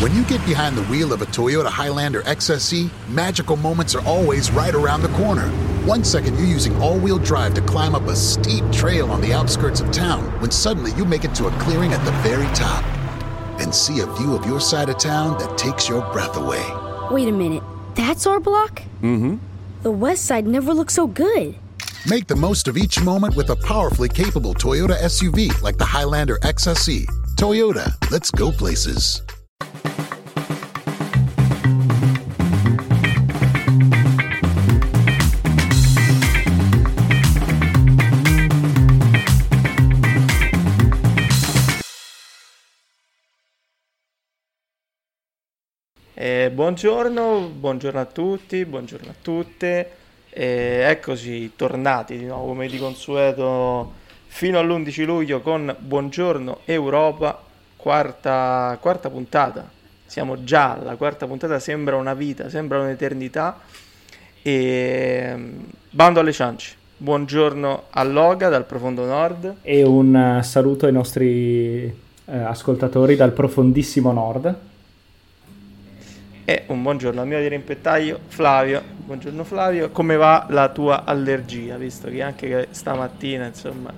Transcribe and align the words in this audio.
When 0.00 0.14
you 0.14 0.24
get 0.24 0.42
behind 0.46 0.78
the 0.78 0.84
wheel 0.84 1.12
of 1.12 1.20
a 1.20 1.26
Toyota 1.26 1.66
Highlander 1.66 2.22
XSE, 2.22 2.88
magical 3.10 3.58
moments 3.58 3.94
are 3.94 4.02
always 4.06 4.50
right 4.50 4.74
around 4.74 5.02
the 5.02 5.10
corner. 5.10 5.46
One 5.84 6.04
second 6.04 6.38
you're 6.38 6.46
using 6.46 6.74
all 6.80 6.98
wheel 6.98 7.18
drive 7.18 7.52
to 7.52 7.60
climb 7.60 7.94
up 7.94 8.04
a 8.04 8.16
steep 8.16 8.64
trail 8.72 9.10
on 9.10 9.20
the 9.20 9.34
outskirts 9.34 9.82
of 9.82 9.92
town, 9.92 10.22
when 10.40 10.50
suddenly 10.50 10.92
you 10.92 11.04
make 11.04 11.24
it 11.24 11.34
to 11.34 11.48
a 11.48 11.50
clearing 11.58 11.92
at 11.92 12.02
the 12.06 12.12
very 12.26 12.46
top 12.54 12.82
and 13.60 13.74
see 13.74 14.00
a 14.00 14.06
view 14.06 14.34
of 14.34 14.46
your 14.46 14.58
side 14.58 14.88
of 14.88 14.96
town 14.96 15.38
that 15.38 15.58
takes 15.58 15.86
your 15.86 16.00
breath 16.14 16.34
away. 16.34 16.64
Wait 17.10 17.28
a 17.28 17.32
minute. 17.32 17.62
That's 17.94 18.26
our 18.26 18.40
block? 18.40 18.80
Mm 19.02 19.18
hmm. 19.18 19.36
The 19.82 19.90
west 19.90 20.24
side 20.24 20.46
never 20.46 20.72
looked 20.72 20.92
so 20.92 21.08
good. 21.08 21.56
Make 22.08 22.26
the 22.26 22.36
most 22.36 22.68
of 22.68 22.78
each 22.78 23.02
moment 23.02 23.36
with 23.36 23.50
a 23.50 23.56
powerfully 23.56 24.08
capable 24.08 24.54
Toyota 24.54 24.96
SUV 24.96 25.60
like 25.60 25.76
the 25.76 25.84
Highlander 25.84 26.38
XSE. 26.38 27.04
Toyota, 27.36 27.92
let's 28.10 28.30
go 28.30 28.50
places. 28.50 29.20
Eh, 46.22 46.50
buongiorno, 46.50 47.48
buongiorno 47.48 47.98
a 47.98 48.04
tutti, 48.04 48.66
buongiorno 48.66 49.10
a 49.10 49.14
tutte. 49.22 49.90
Eh, 50.28 50.82
eccoci 50.86 51.52
tornati 51.56 52.18
di 52.18 52.26
nuovo 52.26 52.48
come 52.48 52.68
di 52.68 52.76
consueto 52.76 53.94
fino 54.26 54.58
all'11 54.58 55.04
luglio 55.06 55.40
con 55.40 55.74
Buongiorno 55.78 56.58
Europa, 56.66 57.42
quarta, 57.80 58.76
quarta 58.80 59.08
puntata. 59.08 59.68
Siamo 60.04 60.44
già 60.44 60.74
alla 60.74 60.96
quarta 60.96 61.26
puntata, 61.26 61.58
sembra 61.58 61.96
una 61.96 62.14
vita, 62.14 62.48
sembra 62.48 62.80
un'eternità. 62.80 63.58
E 64.42 65.34
bando 65.90 66.20
alle 66.20 66.32
ciance. 66.32 66.74
Buongiorno 66.96 67.84
a 67.90 68.02
Loga 68.04 68.48
dal 68.48 68.66
profondo 68.66 69.06
nord. 69.06 69.56
E 69.62 69.82
un 69.82 70.14
eh, 70.14 70.42
saluto 70.42 70.86
ai 70.86 70.92
nostri 70.92 71.84
eh, 71.84 72.38
ascoltatori 72.38 73.16
dal 73.16 73.32
profondissimo 73.32 74.12
nord. 74.12 74.54
E 76.44 76.64
un 76.66 76.82
buongiorno 76.82 77.20
al 77.20 77.26
mio 77.26 77.40
dirimpettaio 77.40 78.18
Flavio. 78.26 78.82
Buongiorno 79.04 79.44
Flavio, 79.44 79.90
come 79.90 80.16
va 80.16 80.46
la 80.50 80.68
tua 80.68 81.04
allergia? 81.04 81.76
Visto 81.76 82.08
che 82.08 82.22
anche 82.22 82.68
stamattina, 82.70 83.46
insomma, 83.46 83.92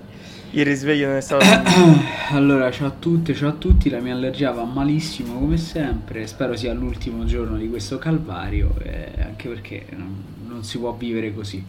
il 0.55 0.65
risveglio 0.65 1.07
non 1.07 1.17
è 1.17 1.21
stato... 1.21 1.45
allora, 2.29 2.69
ciao 2.71 2.87
a 2.87 2.91
tutte, 2.91 3.33
ciao 3.33 3.49
a 3.49 3.53
tutti, 3.53 3.89
la 3.89 3.99
mia 3.99 4.13
allergia 4.13 4.51
va 4.51 4.63
malissimo 4.63 5.39
come 5.39 5.57
sempre, 5.57 6.27
spero 6.27 6.55
sia 6.55 6.73
l'ultimo 6.73 7.25
giorno 7.25 7.57
di 7.57 7.67
questo 7.69 7.97
calvario, 7.97 8.75
eh, 8.83 9.13
anche 9.19 9.49
perché 9.49 9.85
non, 9.89 10.23
non, 10.45 10.63
si 10.63 10.77
può 10.77 10.93
vivere 10.93 11.33
così. 11.33 11.65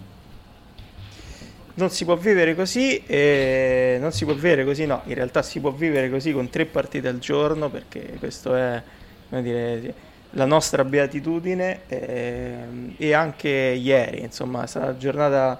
Non 1.76 1.90
si 1.90 2.04
può 2.04 2.14
vivere 2.16 2.54
così, 2.54 3.02
eh, 3.06 3.96
non 4.00 4.12
si 4.12 4.24
può 4.24 4.34
vivere 4.34 4.64
così, 4.64 4.84
no, 4.84 5.00
in 5.06 5.14
realtà 5.14 5.42
si 5.42 5.60
può 5.60 5.72
vivere 5.72 6.10
così 6.10 6.32
con 6.32 6.50
tre 6.50 6.66
partite 6.66 7.08
al 7.08 7.18
giorno, 7.18 7.70
perché 7.70 8.16
questo 8.18 8.54
è, 8.54 8.82
come 9.30 9.42
dire 9.42 9.94
la 10.36 10.44
nostra 10.44 10.84
beatitudine 10.84 11.80
eh, 11.86 12.54
e 12.96 13.12
anche 13.14 13.48
ieri, 13.48 14.20
insomma, 14.20 14.64
è 14.64 14.66
stata 14.66 14.86
una 14.86 14.96
giornata 14.98 15.58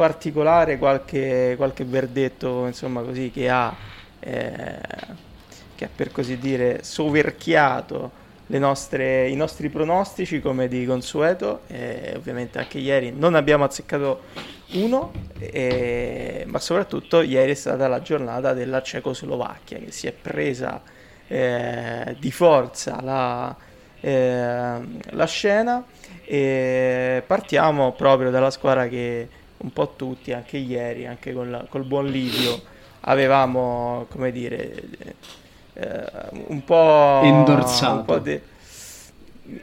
particolare, 0.00 0.78
qualche, 0.78 1.52
qualche 1.58 1.84
verdetto, 1.84 2.64
insomma, 2.64 3.02
così 3.02 3.30
che 3.30 3.50
ha, 3.50 3.70
eh, 4.18 4.78
che 5.74 5.84
ha 5.84 5.88
per 5.94 6.10
così 6.10 6.38
dire 6.38 6.82
soverchiato 6.82 8.10
nostre, 8.46 9.28
i 9.28 9.36
nostri 9.36 9.68
pronostici 9.68 10.40
come 10.40 10.68
di 10.68 10.86
consueto, 10.86 11.64
e 11.66 12.14
ovviamente 12.16 12.58
anche 12.58 12.78
ieri 12.78 13.12
non 13.12 13.34
abbiamo 13.34 13.64
azzeccato 13.64 14.22
uno, 14.72 15.12
e, 15.38 16.44
ma 16.46 16.58
soprattutto 16.58 17.20
ieri 17.20 17.50
è 17.50 17.54
stata 17.54 17.86
la 17.86 18.00
giornata 18.00 18.54
della 18.54 18.80
Cecoslovacchia 18.80 19.80
che 19.80 19.90
si 19.92 20.06
è 20.06 20.12
presa 20.12 20.80
eh, 21.28 22.16
di 22.18 22.30
forza 22.30 23.02
la 23.02 23.54
eh, 24.00 24.80
la 25.10 25.26
scena. 25.26 25.84
E 26.24 27.22
partiamo 27.26 27.92
proprio 27.92 28.30
dalla 28.30 28.50
squadra 28.50 28.86
che 28.86 29.28
un 29.62 29.72
po' 29.72 29.94
tutti, 29.96 30.32
anche 30.32 30.56
ieri, 30.56 31.06
anche 31.06 31.32
col, 31.32 31.66
col 31.68 31.84
buon 31.84 32.06
Livio, 32.06 32.60
avevamo, 33.00 34.06
come 34.10 34.32
dire, 34.32 34.72
eh, 35.74 36.04
un 36.46 36.64
po'... 36.64 37.20
Indorsato. 37.24 37.94
Un 37.94 38.04
po 38.04 38.18
de... 38.18 38.42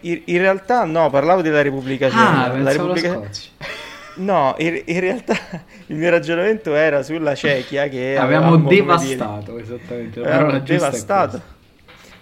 in, 0.02 0.22
in, 0.26 0.38
realtà 0.38 0.86
no, 0.86 1.10
parlavo 1.10 1.42
della 1.42 1.62
Repubblica 1.62 2.10
Ceca. 2.10 2.46
Ah, 2.46 2.58
la 2.58 2.72
Repubblica... 2.72 3.22
No, 4.16 4.56
in, 4.58 4.82
in, 4.86 5.00
realtà 5.00 5.36
il 5.88 5.96
mio 5.96 6.10
ragionamento 6.10 6.74
era 6.74 7.04
sulla 7.04 7.36
Cechia 7.36 7.88
che 7.88 8.18
avevamo 8.18 8.58
devastato, 8.58 9.52
dire, 9.52 9.64
esattamente. 9.64 10.20
Avevamo 10.22 10.60
devastato 10.60 11.42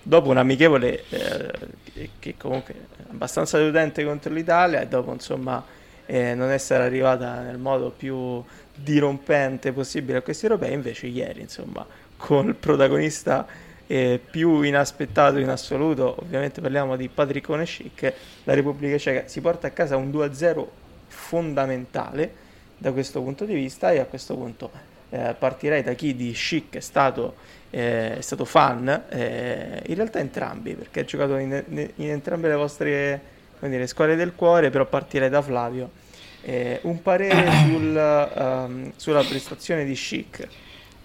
dopo 0.02 0.30
un 0.30 0.38
amichevole 0.38 1.04
eh, 1.10 2.10
che 2.20 2.36
comunque 2.38 2.74
è 2.74 3.02
abbastanza 3.12 3.58
deludente 3.58 4.04
contro 4.04 4.34
l'Italia 4.34 4.82
e 4.82 4.88
dopo 4.88 5.12
insomma 5.14 5.64
eh, 6.06 6.36
non 6.36 6.52
essere 6.52 6.84
arrivata 6.84 7.42
nel 7.42 7.58
modo 7.58 7.92
più 7.92 8.44
dirompente 8.74 9.72
possibile 9.72 10.20
a 10.20 10.22
questi 10.22 10.46
europei, 10.46 10.74
invece 10.74 11.08
ieri 11.08 11.42
insomma 11.42 11.86
con 12.18 12.48
il 12.48 12.56
protagonista 12.56 13.46
eh, 13.88 14.20
più 14.30 14.62
inaspettato 14.62 15.38
in 15.38 15.50
assoluto, 15.50 16.16
ovviamente 16.20 16.62
parliamo 16.62 16.96
di 16.96 17.08
Patricone 17.08 17.66
Schick, 17.66 18.14
la 18.44 18.54
Repubblica 18.54 18.98
Ceca 18.98 19.28
si 19.28 19.42
porta 19.42 19.68
a 19.68 19.72
casa 19.72 19.96
un 19.96 20.10
2-0 20.10 20.66
fondamentale 21.08 22.44
da 22.78 22.92
questo 22.92 23.22
punto 23.22 23.46
di 23.46 23.54
vista 23.54 23.92
e 23.92 24.00
a 24.00 24.06
questo 24.06 24.36
punto 24.36 24.72
eh, 25.10 25.36
partirei 25.38 25.84
da 25.84 25.94
chi 25.94 26.16
di 26.16 26.34
Schick 26.34 26.76
è 26.76 26.80
stato 26.80 27.36
eh, 27.76 28.18
è 28.18 28.22
stato 28.22 28.46
fan, 28.46 28.88
eh, 29.10 29.82
in 29.88 29.96
realtà 29.96 30.20
entrambi, 30.20 30.76
perché 30.76 31.02
ha 31.02 31.04
giocato 31.04 31.36
in, 31.36 31.62
in 31.96 32.10
entrambe 32.10 32.48
le 32.48 32.56
vostre 32.56 33.22
dire, 33.70 33.88
squadre 33.88 34.16
del 34.16 34.34
cuore, 34.36 34.70
però 34.70 34.86
partirei 34.86 35.30
da 35.30 35.42
Flavio. 35.42 35.90
Eh, 36.42 36.80
un 36.84 37.02
parere 37.02 37.52
sul, 37.66 38.30
um, 38.38 38.92
sulla 38.96 39.24
prestazione 39.24 39.86
di 39.86 39.94
Chic. 39.94 40.48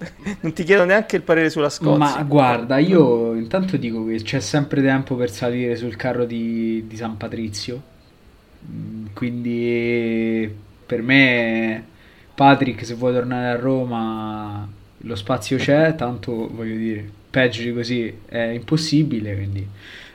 non 0.41 0.53
ti 0.53 0.65
chiedo 0.65 0.85
neanche 0.85 1.17
il 1.17 1.23
parere 1.23 1.51
sulla 1.51 1.69
Scozia. 1.69 1.97
Ma 1.99 2.23
guarda, 2.23 2.79
io 2.79 3.35
intanto 3.35 3.77
dico 3.77 4.05
che 4.07 4.17
c'è 4.23 4.41
sempre 4.41 4.83
tempo 4.83 5.15
per 5.15 5.31
salire 5.31 5.77
sul 5.77 5.97
carro 5.97 6.25
di, 6.25 6.85
di 6.87 6.97
San 6.97 7.17
Patrizio. 7.17 7.83
Mm, 8.71 9.07
quindi 9.13 10.53
per 10.87 11.03
me, 11.03 11.85
Patrick, 12.35 12.85
se 12.85 12.95
vuoi 12.95 13.13
tornare 13.13 13.49
a 13.49 13.61
Roma, 13.61 14.69
lo 14.97 15.15
spazio 15.15 15.57
c'è, 15.57 15.95
tanto 15.95 16.49
voglio 16.53 16.77
dire, 16.77 17.09
peggio 17.31 17.63
di 17.63 17.73
così 17.73 18.13
è 18.27 18.39
impossibile, 18.39 19.35
quindi 19.35 19.67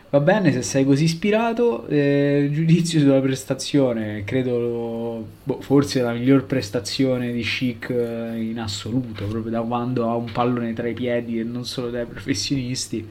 va 0.09 0.19
bene 0.19 0.51
se 0.51 0.61
sei 0.61 0.85
così 0.85 1.05
ispirato. 1.05 1.87
Eh, 1.87 2.49
giudizio 2.51 2.99
sulla 2.99 3.19
prestazione, 3.19 4.23
credo 4.23 5.25
boh, 5.43 5.61
forse 5.61 6.01
la 6.01 6.13
miglior 6.13 6.45
prestazione 6.45 7.31
di 7.31 7.41
Chic 7.41 7.89
eh, 7.89 8.41
in 8.41 8.59
assoluto, 8.59 9.25
proprio 9.25 9.51
da 9.51 9.61
quando 9.61 10.09
ha 10.09 10.15
un 10.15 10.31
pallone 10.31 10.73
tra 10.73 10.87
i 10.87 10.93
piedi 10.93 11.39
e 11.39 11.43
non 11.43 11.65
solo 11.65 11.89
dai 11.89 12.05
professionisti. 12.05 13.07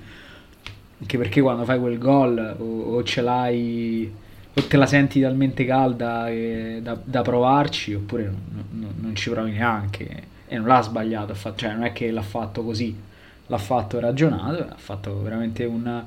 Anche 1.00 1.18
perché 1.18 1.40
quando 1.40 1.64
fai 1.64 1.78
quel 1.78 1.98
gol 1.98 2.56
o, 2.58 2.80
o 2.94 3.02
ce 3.02 3.20
l'hai 3.20 4.10
o 4.56 4.66
te 4.66 4.76
la 4.76 4.86
senti 4.86 5.20
talmente 5.20 5.64
calda 5.64 6.28
da, 6.80 6.96
da, 7.02 7.22
provarci 7.22 7.94
oppure 7.94 8.24
non, 8.24 8.64
non, 8.70 8.94
non 9.00 9.16
ci 9.16 9.28
provi 9.28 9.50
neanche 9.50 10.22
e 10.46 10.56
non 10.56 10.68
l'ha 10.68 10.80
sbagliato, 10.80 11.34
cioè 11.56 11.72
non 11.72 11.82
è 11.82 11.92
che 11.92 12.10
l'ha 12.12 12.22
fatto 12.22 12.62
così, 12.62 12.96
l'ha 13.48 13.58
fatto 13.58 13.98
ragionato, 13.98 14.62
ha 14.62 14.76
fatto 14.76 15.20
veramente 15.22 15.64
un, 15.64 16.04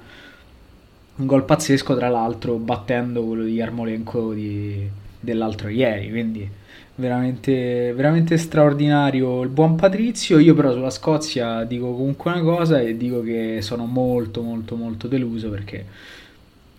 un 1.17 1.25
gol 1.25 1.45
pazzesco, 1.45 1.96
tra 1.96 2.09
l'altro 2.09 2.55
battendo 2.55 3.23
quello 3.23 3.43
di 3.43 3.53
Yarmolenko 3.53 4.34
di, 4.34 4.87
dell'altro 5.19 5.69
ieri, 5.69 6.09
quindi 6.09 6.49
veramente, 6.96 7.93
veramente 7.93 8.37
straordinario 8.37 9.41
il 9.41 9.49
buon 9.49 9.75
Patrizio. 9.75 10.40
Io 10.40 10.53
però 10.53 10.72
sulla 10.72 10.90
Scozia 10.90 11.64
dico 11.64 11.91
comunque 11.91 12.31
una 12.31 12.41
cosa 12.41 12.79
e 12.79 12.97
dico 12.97 13.22
che 13.22 13.59
sono 13.61 13.85
molto 13.85 14.41
molto 14.41 14.75
molto 14.75 15.08
deluso 15.08 15.49
perché 15.49 15.85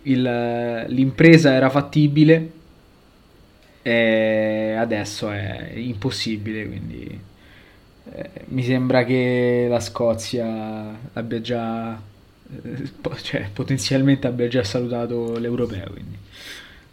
il, 0.03 0.85
l'impresa 0.87 1.53
era 1.53 1.69
fattibile 1.69 2.51
e 3.81 4.75
adesso 4.77 5.29
è 5.31 5.71
impossibile, 5.75 6.67
quindi 6.67 7.21
eh, 8.11 8.29
mi 8.47 8.63
sembra 8.63 9.03
che 9.03 9.67
la 9.69 9.79
Scozia 9.79 10.97
abbia 11.13 11.41
già 11.41 11.99
cioè, 13.21 13.49
potenzialmente 13.53 14.27
abbia 14.27 14.47
già 14.47 14.63
salutato 14.63 15.37
l'europeo 15.37 15.91
quindi. 15.91 16.17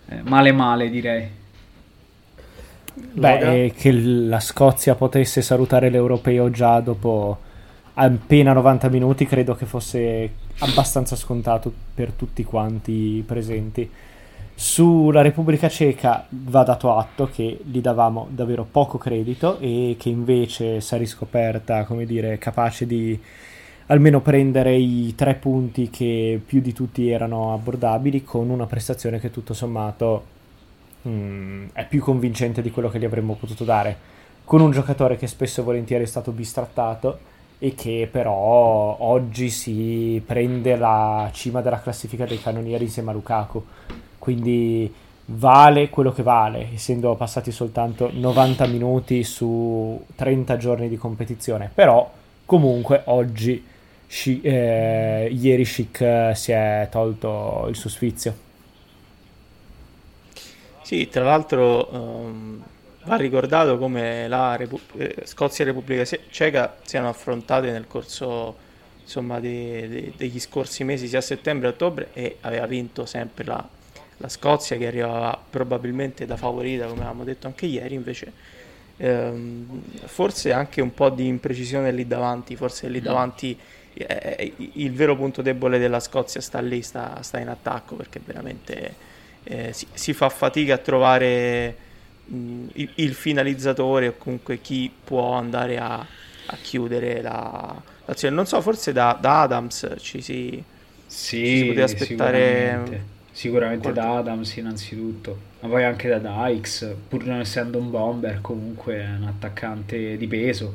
Eh, 0.09 0.23
male 0.23 0.53
male 0.53 0.91
direi. 0.91 1.29
Beh 2.95 3.73
che 3.77 3.93
la 3.93 4.41
Scozia 4.41 4.95
potesse 4.95 5.43
salutare 5.43 5.91
l'europeo 5.91 6.51
già 6.51 6.81
dopo 6.81 7.39
appena 7.95 8.53
90 8.53 8.89
minuti 8.89 9.27
credo 9.27 9.55
che 9.55 9.67
fosse 9.67 10.31
abbastanza 10.59 11.17
scontato 11.17 11.73
per 11.95 12.13
tutti 12.13 12.45
quanti 12.45 13.23
presenti. 13.27 13.91
Sulla 14.59 15.21
Repubblica 15.21 15.69
Ceca 15.69 16.27
va 16.31 16.63
dato 16.63 16.97
atto 16.97 17.29
che 17.31 17.59
gli 17.63 17.81
davamo 17.81 18.27
davvero 18.31 18.67
poco 18.71 18.97
credito 18.97 19.59
e 19.59 19.97
che 19.99 20.09
invece 20.09 20.81
si 20.81 20.95
è 20.95 20.99
riscoperta, 20.99 21.85
come 21.85 22.07
dire, 22.07 22.39
capace 22.39 22.87
di 22.87 23.21
almeno 23.87 24.21
prendere 24.21 24.75
i 24.75 25.15
tre 25.15 25.35
punti 25.35 25.91
che 25.91 26.41
più 26.45 26.61
di 26.61 26.73
tutti 26.73 27.09
erano 27.09 27.53
abbordabili 27.55 28.25
con 28.25 28.51
una 28.51 28.67
prestazione 28.67 29.21
che 29.21 29.31
tutto 29.31 29.55
sommato 29.55 30.25
mh, 31.03 31.11
mm, 31.11 31.67
è 31.73 31.87
più 31.87 32.01
convincente 32.01 32.63
di 32.63 32.71
quello 32.71 32.89
che 32.89 32.99
gli 32.99 33.05
avremmo 33.05 33.35
potuto 33.35 33.65
dare, 33.65 34.15
con 34.45 34.61
un 34.61 34.71
giocatore 34.71 35.17
che 35.17 35.27
spesso 35.27 35.61
e 35.61 35.65
volentieri 35.65 36.05
è 36.05 36.07
stato 36.07 36.31
bistrattato 36.31 37.19
e 37.59 37.75
che 37.75 38.09
però 38.11 38.97
oggi 39.01 39.49
si 39.49 40.23
prende 40.25 40.77
la 40.77 41.31
cima 41.33 41.61
della 41.63 41.81
classifica 41.81 42.27
dei 42.27 42.41
cannonieri 42.41 42.85
insieme 42.85 43.11
a 43.11 43.15
Lukaku. 43.15 43.65
Quindi 44.19 44.93
vale 45.27 45.89
quello 45.89 46.13
che 46.13 46.23
vale, 46.23 46.69
essendo 46.75 47.15
passati 47.15 47.51
soltanto 47.51 48.11
90 48.13 48.67
minuti 48.67 49.25
su 49.25 50.01
30 50.15 50.57
giorni 50.57 50.89
di 50.89 50.97
competizione, 50.97 51.71
però 51.73 52.09
comunque 52.45 53.03
oggi, 53.07 53.65
sci, 54.07 54.41
eh, 54.41 55.29
ieri 55.33 55.65
Chic 55.65 56.01
eh, 56.01 56.33
si 56.35 56.53
è 56.53 56.89
tolto 56.91 57.67
il 57.69 57.77
suo 57.77 57.91
sfizio. 57.91 58.45
Sì, 60.83 61.09
tra 61.09 61.25
l'altro 61.25 61.89
um, 61.93 62.63
va 63.05 63.17
ricordato 63.17 63.77
come 63.79 64.29
la 64.29 64.55
Repu- 64.57 64.81
eh, 64.97 65.23
Scozia 65.25 65.65
e 65.65 65.69
Repubblica 65.69 66.05
Ceca 66.31 66.77
siano 66.83 67.09
affrontate 67.09 67.73
nel 67.73 67.87
corso 67.89 68.65
insomma, 69.03 69.41
de- 69.41 69.89
de- 69.89 70.13
degli 70.17 70.39
scorsi 70.39 70.85
mesi, 70.85 71.09
sia 71.09 71.19
a 71.19 71.23
settembre 71.23 71.69
che 71.69 71.73
a 71.73 71.77
ottobre, 71.77 72.09
e 72.13 72.37
aveva 72.43 72.67
vinto 72.67 73.05
sempre 73.07 73.45
la 73.45 73.69
la 74.19 74.29
Scozia 74.29 74.77
che 74.77 74.87
arrivava 74.87 75.39
probabilmente 75.51 76.25
da 76.27 76.37
favorita, 76.37 76.87
come 76.87 77.01
avevamo 77.01 77.25
detto 77.25 77.47
anche 77.47 77.67
ieri, 77.67 77.95
invece 77.95 78.33
ehm, 78.97 79.83
forse 80.05 80.53
anche 80.53 80.81
un 80.81 80.95
po' 80.95 81.11
di 81.11 81.27
imprecisione 81.27 81.93
lì 81.93 82.07
davanti, 82.07 82.57
forse 82.57 82.89
lì 82.89 83.01
mm. 83.01 83.05
davanti 83.05 83.59
il 84.75 84.93
vero 84.93 85.17
punto 85.17 85.41
debole 85.43 85.79
della 85.79 86.01
Scozia 86.01 86.41
sta 86.41 86.61
lì, 86.61 86.83
sta, 86.83 87.19
sta 87.23 87.39
in 87.39 87.49
attacco 87.49 87.95
perché 87.97 88.21
veramente 88.23 88.95
eh, 89.45 89.73
si, 89.73 89.87
si, 89.93 90.13
fa 90.13 90.29
fatica 90.29 90.75
a 90.75 90.79
trovare 90.79 91.77
mh, 92.25 92.67
il, 92.75 92.91
il, 92.97 93.15
finalizzatore 93.15 94.09
o 94.09 94.15
comunque 94.19 94.61
chi 94.61 94.93
può 95.03 95.33
andare 95.33 95.79
a, 95.79 95.95
a 95.95 96.57
chiudere 96.61 97.23
la, 97.23 97.75
l'azione. 98.05 98.35
Non 98.35 98.47
so, 98.47 98.61
forse 98.61 98.93
da, 98.93 99.17
da 99.19 99.43
Adams 99.43 99.95
ci 99.99 100.21
si, 100.21 100.63
sì, 101.07 101.37
ci 101.37 101.57
si 101.57 101.65
poteva 101.65 101.85
aspettare 101.85 103.15
Sicuramente 103.37 103.93
Quanto? 103.93 104.01
da 104.01 104.17
Adams 104.17 104.57
innanzitutto, 104.57 105.39
ma 105.61 105.69
poi 105.69 105.85
anche 105.85 106.09
da 106.09 106.17
Dykes, 106.17 106.95
pur 107.07 107.27
non 107.27 107.41
essendo 107.41 107.77
un 107.77 107.91
bomber, 107.91 108.41
comunque 108.41 108.95
è 108.95 109.09
un 109.15 109.25
attaccante 109.25 110.17
di 110.17 110.27
peso. 110.27 110.73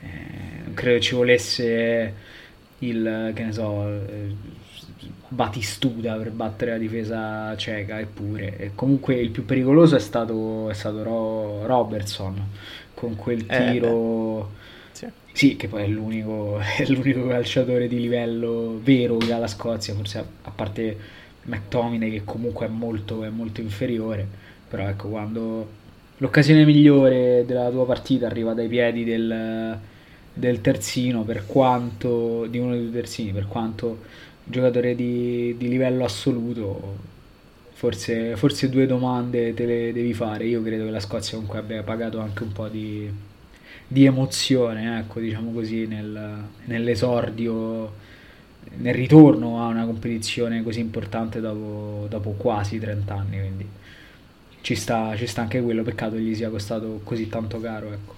Eh, 0.00 0.74
credo 0.74 0.98
ci 0.98 1.14
volesse 1.14 2.12
il, 2.80 3.32
che 3.34 3.44
ne 3.44 3.52
so, 3.52 3.88
eh, 3.88 4.34
Batistuta 5.28 6.14
per 6.14 6.30
battere 6.30 6.72
la 6.72 6.78
difesa 6.78 7.56
cieca, 7.56 7.98
eppure. 7.98 8.56
E 8.58 8.70
comunque 8.74 9.16
il 9.16 9.30
più 9.30 9.44
pericoloso 9.44 9.96
è 9.96 10.00
stato, 10.00 10.70
è 10.70 10.74
stato 10.74 11.02
Ro- 11.02 11.66
Robertson, 11.66 12.40
con 12.94 13.16
quel 13.16 13.44
eh, 13.48 13.72
tiro... 13.72 14.40
Eh, 14.40 14.46
sì. 14.92 15.06
sì. 15.32 15.56
che 15.56 15.66
poi 15.66 15.82
è 15.82 15.86
l'unico, 15.88 16.58
è 16.78 16.86
l'unico 16.86 17.26
calciatore 17.26 17.88
di 17.88 17.98
livello 17.98 18.80
vero 18.82 19.16
che 19.16 19.32
ha 19.32 19.38
la 19.38 19.48
Scozia, 19.48 19.94
forse 19.94 20.18
a, 20.18 20.24
a 20.42 20.50
parte 20.50 20.96
McTominay 21.42 22.10
che 22.10 22.24
comunque 22.24 22.66
è 22.66 22.68
molto, 22.68 23.24
è 23.24 23.28
molto 23.28 23.60
inferiore, 23.60 24.26
però 24.68 24.88
ecco 24.88 25.08
quando 25.08 25.68
l'occasione 26.18 26.64
migliore 26.64 27.44
della 27.46 27.70
tua 27.70 27.84
partita 27.84 28.26
arriva 28.26 28.54
dai 28.54 28.68
piedi 28.68 29.04
del, 29.04 29.78
del 30.36 30.60
terzino, 30.60 31.22
per 31.24 31.46
quanto 31.46 32.46
di 32.46 32.58
uno 32.58 32.72
dei 32.72 32.82
due 32.82 32.92
terzini, 32.92 33.32
per 33.32 33.46
quanto 33.46 34.00
giocatore 34.44 34.94
di, 34.94 35.56
di 35.56 35.68
livello 35.68 36.04
assoluto, 36.04 36.98
forse, 37.72 38.36
forse, 38.36 38.68
due 38.68 38.86
domande 38.86 39.54
te 39.54 39.64
le 39.64 39.92
devi 39.92 40.12
fare. 40.12 40.44
Io 40.46 40.62
credo 40.62 40.84
che 40.84 40.90
la 40.90 41.00
Scozia 41.00 41.32
comunque 41.34 41.58
abbia 41.58 41.82
pagato 41.82 42.20
anche 42.20 42.42
un 42.42 42.52
po' 42.52 42.68
di, 42.68 43.10
di 43.88 44.04
emozione, 44.04 44.98
ecco, 45.00 45.20
diciamo 45.20 45.52
così, 45.52 45.86
nel, 45.86 46.44
nell'esordio 46.66 48.04
nel 48.78 48.94
ritorno 48.94 49.62
a 49.62 49.68
una 49.68 49.84
competizione 49.84 50.62
così 50.62 50.80
importante 50.80 51.40
dopo, 51.40 52.06
dopo 52.08 52.32
quasi 52.32 52.78
30 52.78 53.14
anni, 53.14 53.38
quindi 53.38 53.66
ci 54.60 54.74
sta, 54.74 55.16
ci 55.16 55.26
sta, 55.26 55.42
anche 55.42 55.62
quello, 55.62 55.82
peccato 55.82 56.16
gli 56.16 56.34
sia 56.34 56.50
costato 56.50 57.00
così 57.04 57.28
tanto 57.28 57.60
caro. 57.60 57.92
Ecco. 57.92 58.15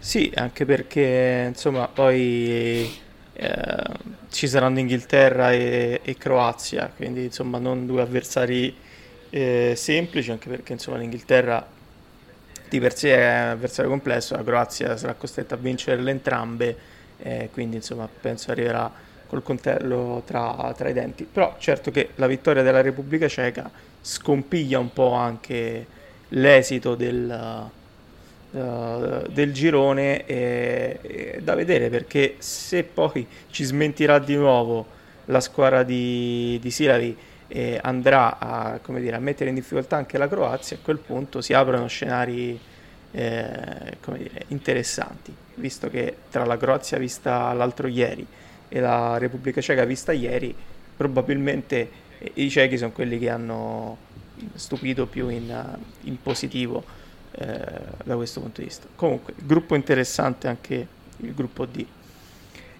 Sì, 0.00 0.30
anche 0.34 0.64
perché 0.64 1.46
insomma 1.48 1.88
poi 1.88 2.88
eh, 3.32 3.82
ci 4.30 4.46
saranno 4.46 4.78
Inghilterra 4.78 5.52
e, 5.52 6.00
e, 6.02 6.16
Croazia, 6.16 6.90
quindi 6.94 7.24
insomma 7.24 7.58
non 7.58 7.84
due 7.86 8.02
avversari 8.02 8.74
eh, 9.30 9.74
semplici, 9.76 10.30
anche 10.30 10.48
perché 10.48 10.72
insomma 10.72 10.98
l'Inghilterra 10.98 11.66
di 12.68 12.80
per 12.80 12.96
sé 12.96 13.16
è 13.16 13.42
un 13.44 13.50
avversario 13.50 13.90
complesso, 13.90 14.36
la 14.36 14.44
Croazia 14.44 14.96
sarà 14.96 15.14
costretta 15.14 15.54
a 15.54 15.58
vincerle 15.58 16.10
entrambe, 16.10 16.76
eh, 17.18 17.48
quindi 17.52 17.76
insomma 17.76 18.08
penso 18.08 18.50
arriverà 18.50 18.90
col 19.26 19.42
coltello 19.42 20.22
tra, 20.24 20.72
tra, 20.76 20.88
i 20.88 20.92
denti. 20.92 21.24
Però 21.30 21.56
certo 21.58 21.90
che 21.90 22.10
la 22.14 22.26
vittoria 22.26 22.62
della 22.62 22.80
Repubblica 22.80 23.28
Ceca 23.28 23.70
scompiglia 24.00 24.78
un 24.78 24.92
po' 24.92 25.12
anche 25.12 25.86
l'esito 26.28 26.94
del, 26.94 27.70
uh, 28.50 29.28
del 29.30 29.52
girone 29.52 30.24
e, 30.26 30.98
e 31.02 31.40
da 31.42 31.54
vedere 31.54 31.88
perché 31.88 32.36
se 32.38 32.84
poi 32.84 33.26
ci 33.50 33.64
smentirà 33.64 34.18
di 34.18 34.36
nuovo 34.36 34.96
la 35.26 35.40
squadra 35.40 35.82
di, 35.82 36.58
di 36.60 36.70
Silavi 36.70 37.16
e 37.48 37.80
andrà 37.82 38.38
a, 38.38 38.80
dire, 38.98 39.16
a, 39.16 39.20
mettere 39.20 39.48
in 39.48 39.56
difficoltà 39.56 39.96
anche 39.96 40.18
la 40.18 40.28
Croazia, 40.28 40.76
a 40.76 40.80
quel 40.82 40.98
punto 40.98 41.40
si 41.40 41.54
aprono 41.54 41.86
scenari 41.86 42.58
eh, 43.10 43.96
dire, 44.16 44.44
interessanti, 44.48 45.34
visto 45.54 45.88
che 45.88 46.16
tra 46.30 46.44
la 46.44 46.58
Croazia 46.58 46.98
vista 46.98 47.52
l'altro 47.54 47.86
ieri 47.86 48.26
e 48.68 48.80
la 48.80 49.16
Repubblica 49.16 49.62
Ceca 49.62 49.84
vista 49.84 50.12
ieri, 50.12 50.54
probabilmente 50.94 52.06
i 52.34 52.50
cechi 52.50 52.76
sono 52.76 52.92
quelli 52.92 53.18
che 53.18 53.30
hanno 53.30 53.96
stupito 54.54 55.06
più 55.06 55.28
in, 55.28 55.78
in 56.02 56.20
positivo 56.20 56.84
eh, 57.32 57.60
da 58.04 58.16
questo 58.16 58.40
punto 58.40 58.60
di 58.60 58.66
vista. 58.66 58.86
Comunque, 58.94 59.34
gruppo 59.36 59.74
interessante 59.74 60.48
anche 60.48 60.86
il 61.18 61.34
gruppo 61.34 61.66
D. 61.66 61.84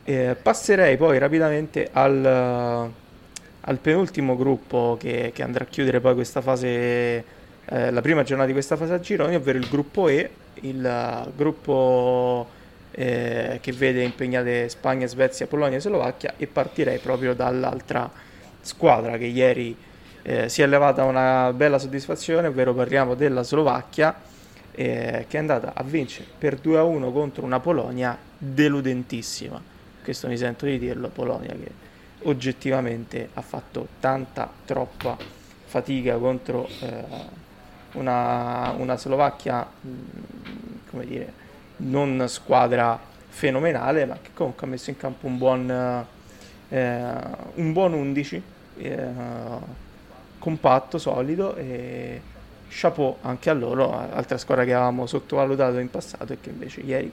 Eh, 0.05 0.37
passerei 0.41 0.97
poi 0.97 1.19
rapidamente 1.19 1.89
al, 1.93 2.91
al 3.61 3.79
penultimo 3.79 4.37
gruppo 4.37 4.97
che, 4.99 5.33
che, 5.35 5.43
andrà 5.43 5.65
a 5.65 5.67
chiudere 5.67 6.01
poi 6.01 6.15
questa 6.15 6.41
fase, 6.41 6.69
eh, 7.67 7.91
la 7.91 8.01
prima 8.01 8.23
giornata 8.23 8.47
di 8.47 8.55
questa 8.55 8.77
fase 8.77 8.95
a 8.95 9.01
gironi, 9.01 9.35
ovvero 9.35 9.59
il 9.59 9.69
gruppo 9.69 10.09
E, 10.09 10.31
il 10.63 11.33
gruppo 11.37 12.49
eh, 12.93 13.59
che 13.61 13.73
vede 13.73 14.03
impegnate 14.03 14.69
Spagna, 14.69 15.07
Svezia, 15.07 15.47
Polonia 15.47 15.77
e 15.77 15.81
Slovacchia 15.81 16.35
e 16.37 16.47
partirei 16.47 16.99
proprio 16.99 17.35
dall'altra 17.35 18.11
squadra 18.61 19.17
che 19.19 19.27
ieri 19.27 19.77
eh, 20.23 20.49
si 20.49 20.63
è 20.63 20.67
levata 20.67 21.05
una 21.05 21.53
bella 21.53 21.79
soddisfazione, 21.79 22.49
ovvero 22.49 22.75
parliamo 22.75 23.15
della 23.15 23.43
Slovacchia 23.43 24.15
eh, 24.79 25.25
che 25.29 25.37
è 25.37 25.41
andata 25.41 25.73
a 25.75 25.83
vincere 25.83 26.29
per 26.39 26.61
2-1 26.63 27.13
contro 27.13 27.45
una 27.45 27.59
Polonia 27.59 28.17
deludentissima. 28.39 29.61
Questo 30.05 30.29
mi 30.29 30.37
sento 30.37 30.67
di 30.67 30.79
dirlo, 30.79 31.09
Polonia 31.09 31.51
che 31.51 31.73
oggettivamente 32.23 33.31
ha 33.35 33.41
fatto 33.41 33.89
tanta, 33.99 34.49
troppa 34.65 35.17
fatica 35.65 36.17
contro 36.19 36.69
eh, 36.81 37.05
una, 37.95 38.73
una 38.79 38.97
Slovacchia, 38.97 39.67
mh, 39.81 39.91
come 40.91 41.07
dire, 41.07 41.33
non 41.79 42.27
squadra 42.29 43.01
fenomenale, 43.27 44.07
ma 44.07 44.17
che 44.23 44.31
comunque 44.33 44.65
ha 44.65 44.71
messo 44.71 44.91
in 44.91 44.97
campo 44.97 45.27
un 45.27 45.39
buon, 45.39 46.07
eh, 46.69 47.03
un 47.55 47.73
buon 47.73 47.95
11, 47.95 48.43
eh, 48.77 49.07
compatto, 50.39 50.99
solido 50.99 51.57
e 51.57 52.21
chapeau 52.69 53.17
anche 53.23 53.51
a 53.51 53.55
loro, 53.55 53.93
altra 53.93 54.39
squadra 54.39 54.65
che 54.65 54.73
avevamo 54.73 55.07
sottovalutato 55.07 55.79
in 55.79 55.91
passato 55.91 56.33
e 56.33 56.39
che 56.41 56.51
invece 56.51 56.81
ieri 56.81 57.13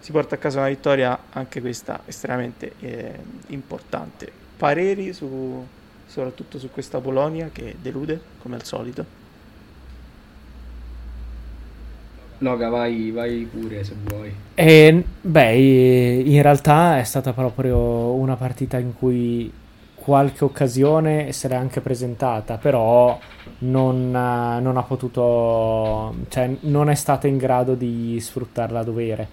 si 0.00 0.12
porta 0.12 0.36
a 0.36 0.38
casa 0.38 0.60
una 0.60 0.68
vittoria, 0.68 1.18
anche 1.32 1.60
questa 1.60 2.00
estremamente 2.06 2.72
eh, 2.80 3.12
importante. 3.48 4.30
Pareri 4.56 5.12
su, 5.12 5.66
soprattutto 6.06 6.58
su 6.58 6.70
questa 6.70 6.98
Polonia 7.00 7.50
che 7.52 7.76
delude 7.80 8.18
come 8.40 8.54
al 8.54 8.64
solito? 8.64 9.04
Loga, 12.38 12.68
vai, 12.68 13.10
vai 13.10 13.48
pure 13.50 13.82
se 13.82 13.94
vuoi. 14.04 14.32
E, 14.54 15.04
beh, 15.20 15.54
in 15.54 16.40
realtà 16.40 16.98
è 16.98 17.04
stata 17.04 17.32
proprio 17.32 18.12
una 18.12 18.36
partita 18.36 18.78
in 18.78 18.94
cui 18.96 19.52
qualche 20.08 20.42
occasione 20.42 21.32
se 21.32 21.48
l'è 21.48 21.54
anche 21.54 21.82
presentata, 21.82 22.56
però 22.56 23.18
non, 23.58 24.10
non 24.10 24.76
ha 24.78 24.82
potuto, 24.82 26.14
cioè 26.30 26.56
non 26.60 26.88
è 26.88 26.94
stata 26.94 27.26
in 27.26 27.36
grado 27.36 27.74
di 27.74 28.18
sfruttarla 28.18 28.78
a 28.78 28.84
dovere. 28.84 29.28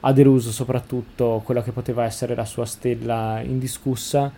Ha 0.00 0.12
deluso 0.14 0.50
soprattutto 0.50 1.42
quello 1.44 1.60
che 1.62 1.72
poteva 1.72 2.04
essere 2.04 2.34
la 2.34 2.46
sua 2.46 2.64
stella 2.64 3.42
indiscussa 3.44 4.32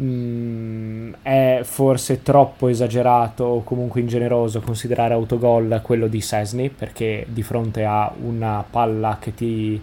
Mm, 0.00 1.12
è 1.20 1.60
forse 1.64 2.22
troppo 2.22 2.68
esagerato 2.68 3.44
o 3.44 3.62
comunque 3.62 4.00
ingeneroso 4.00 4.62
considerare 4.62 5.12
autogol 5.12 5.80
quello 5.82 6.06
di 6.06 6.22
Sesni 6.22 6.70
perché 6.70 7.26
di 7.28 7.42
fronte 7.42 7.84
a 7.84 8.10
una 8.22 8.64
palla 8.68 9.18
che 9.20 9.34
ti 9.34 9.78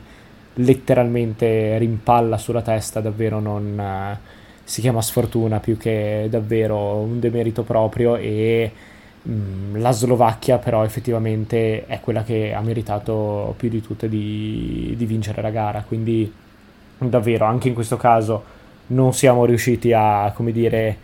letteralmente 0.56 1.78
rimpalla 1.78 2.40
sulla 2.40 2.64
testa 2.64 3.02
davvero 3.02 3.40
non 3.40 3.78
uh, 3.78 4.39
si 4.70 4.82
chiama 4.82 5.02
sfortuna 5.02 5.60
più 5.60 5.78
che 5.78 6.28
davvero 6.30 6.98
un 6.98 7.20
demerito 7.20 7.64
proprio 7.64 8.16
e 8.18 8.72
mm, 9.28 9.78
la 9.78 9.90
Slovacchia 9.90 10.60
però 10.60 10.84
effettivamente 10.84 11.88
è 11.88 12.00
quella 12.00 12.22
che 12.22 12.54
ha 12.54 12.62
meritato 12.62 13.56
più 13.58 13.68
di 13.68 13.82
tutte 13.82 14.08
di, 14.08 14.94
di 14.96 15.06
vincere 15.08 15.42
la 15.42 15.50
gara. 15.50 15.84
Quindi 15.88 16.32
davvero 17.00 17.46
anche 17.46 17.68
in 17.68 17.74
questo 17.74 17.98
caso 17.98 18.44
non 18.88 19.12
siamo 19.12 19.44
riusciti 19.46 19.92
a, 19.92 20.32
come 20.36 20.52
dire, 20.52 20.98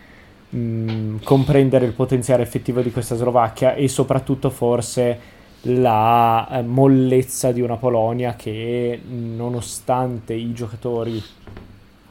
mh, 0.50 0.60
mm, 0.60 1.18
comprendere 1.24 1.88
il 1.88 1.94
potenziale 1.94 2.44
effettivo 2.44 2.82
di 2.82 2.92
questa 2.92 3.16
Slovacchia 3.16 3.74
e 3.74 3.88
soprattutto 3.88 4.52
forse 4.52 5.20
la 5.64 6.48
eh, 6.52 6.62
mollezza 6.62 7.52
di 7.52 7.62
una 7.62 7.78
Polonia 7.78 8.36
che 8.36 9.02
nonostante 9.08 10.34
i 10.36 10.54
giocatori 10.54 11.20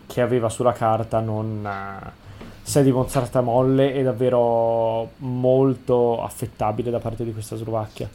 che 0.06 0.20
aveva 0.20 0.48
sulla 0.48 0.72
carta 0.72 1.20
non 1.20 1.64
uh, 1.64 2.10
si 2.62 2.78
è 2.78 2.82
dimostrata 2.82 3.40
molle 3.40 3.94
e 3.94 4.02
davvero 4.02 5.10
molto 5.18 6.22
affettabile 6.22 6.90
da 6.90 6.98
parte 6.98 7.24
di 7.24 7.32
questa 7.32 7.56
Slovacchia. 7.56 8.08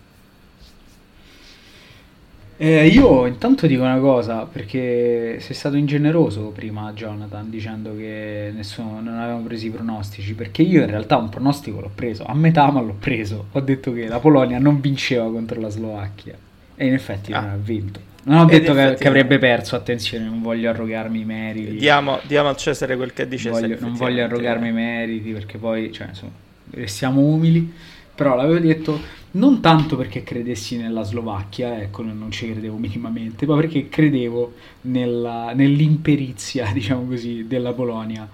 Eh, 2.62 2.88
io 2.88 3.26
intanto 3.26 3.68
dico 3.68 3.84
una 3.84 4.00
cosa, 4.00 4.46
perché 4.46 5.38
sei 5.40 5.56
stato 5.56 5.78
ingeneroso 5.78 6.50
prima, 6.50 6.92
Jonathan, 6.92 7.50
dicendo 7.50 7.96
che 7.96 8.52
nessuno, 8.54 9.00
non 9.00 9.18
avevamo 9.18 9.44
preso 9.44 9.68
i 9.68 9.70
pronostici, 9.70 10.34
perché 10.34 10.64
io 10.64 10.82
in 10.82 10.90
realtà 10.90 11.16
un 11.16 11.30
pronostico 11.30 11.80
l'ho 11.80 11.92
preso, 11.96 12.26
a 12.26 12.34
metà 12.34 12.70
ma 12.70 12.82
l'ho 12.82 12.98
preso. 13.00 13.46
Ho 13.54 13.62
detto 13.62 13.94
che 13.94 14.08
la 14.08 14.20
Polonia 14.20 14.60
non 14.60 14.82
vinceva 14.82 15.24
contro 15.32 15.62
la 15.62 15.70
Slovacchia 15.70 16.36
e 16.76 16.86
in 16.86 16.94
effetti 16.94 17.32
ah. 17.32 17.40
non 17.40 17.50
ha 17.52 17.56
vinto. 17.56 18.09
Non 18.24 18.40
ho 18.40 18.46
detto 18.46 18.74
che, 18.74 18.96
che, 18.96 19.08
avrebbe 19.08 19.38
perso, 19.38 19.76
attenzione, 19.76 20.26
non 20.26 20.42
voglio 20.42 20.70
arrogarmi 20.70 21.22
i 21.22 21.26
meriti. 21.26 21.78
Diamo, 21.78 22.20
diamo 22.28 22.50
a 22.50 22.56
Cesare 22.56 22.96
quel 22.96 23.14
che 23.14 23.28
dice 23.28 23.50
voglio, 23.50 23.78
Non 23.80 23.94
voglio 23.94 24.24
arrogarmi 24.24 24.68
i 24.68 24.74
meriti 24.74 25.32
perché 25.32 25.58
poi, 25.58 25.92
cioè, 25.92 26.08
insomma, 26.08 26.32
restiamo 26.72 27.22
umili. 27.22 27.72
Però 28.14 28.36
l'avevo 28.36 28.60
detto 28.60 29.00
non 29.32 29.62
tanto 29.62 29.96
perché 29.96 30.24
credessi 30.24 30.76
nella 30.78 31.04
Slovacchia, 31.04 31.80
ecco, 31.80 32.02
non 32.02 32.32
ci 32.32 32.52
credevo 32.52 32.78
minimamente, 32.78 33.46
ma 33.46 33.56
perché 33.56 33.88
credevo 33.88 34.54
nella, 34.82 35.54
nell'imperizia, 35.54 36.70
diciamo 36.74 37.06
così, 37.06 37.46
della 37.48 37.74
Polonia. 37.74 38.28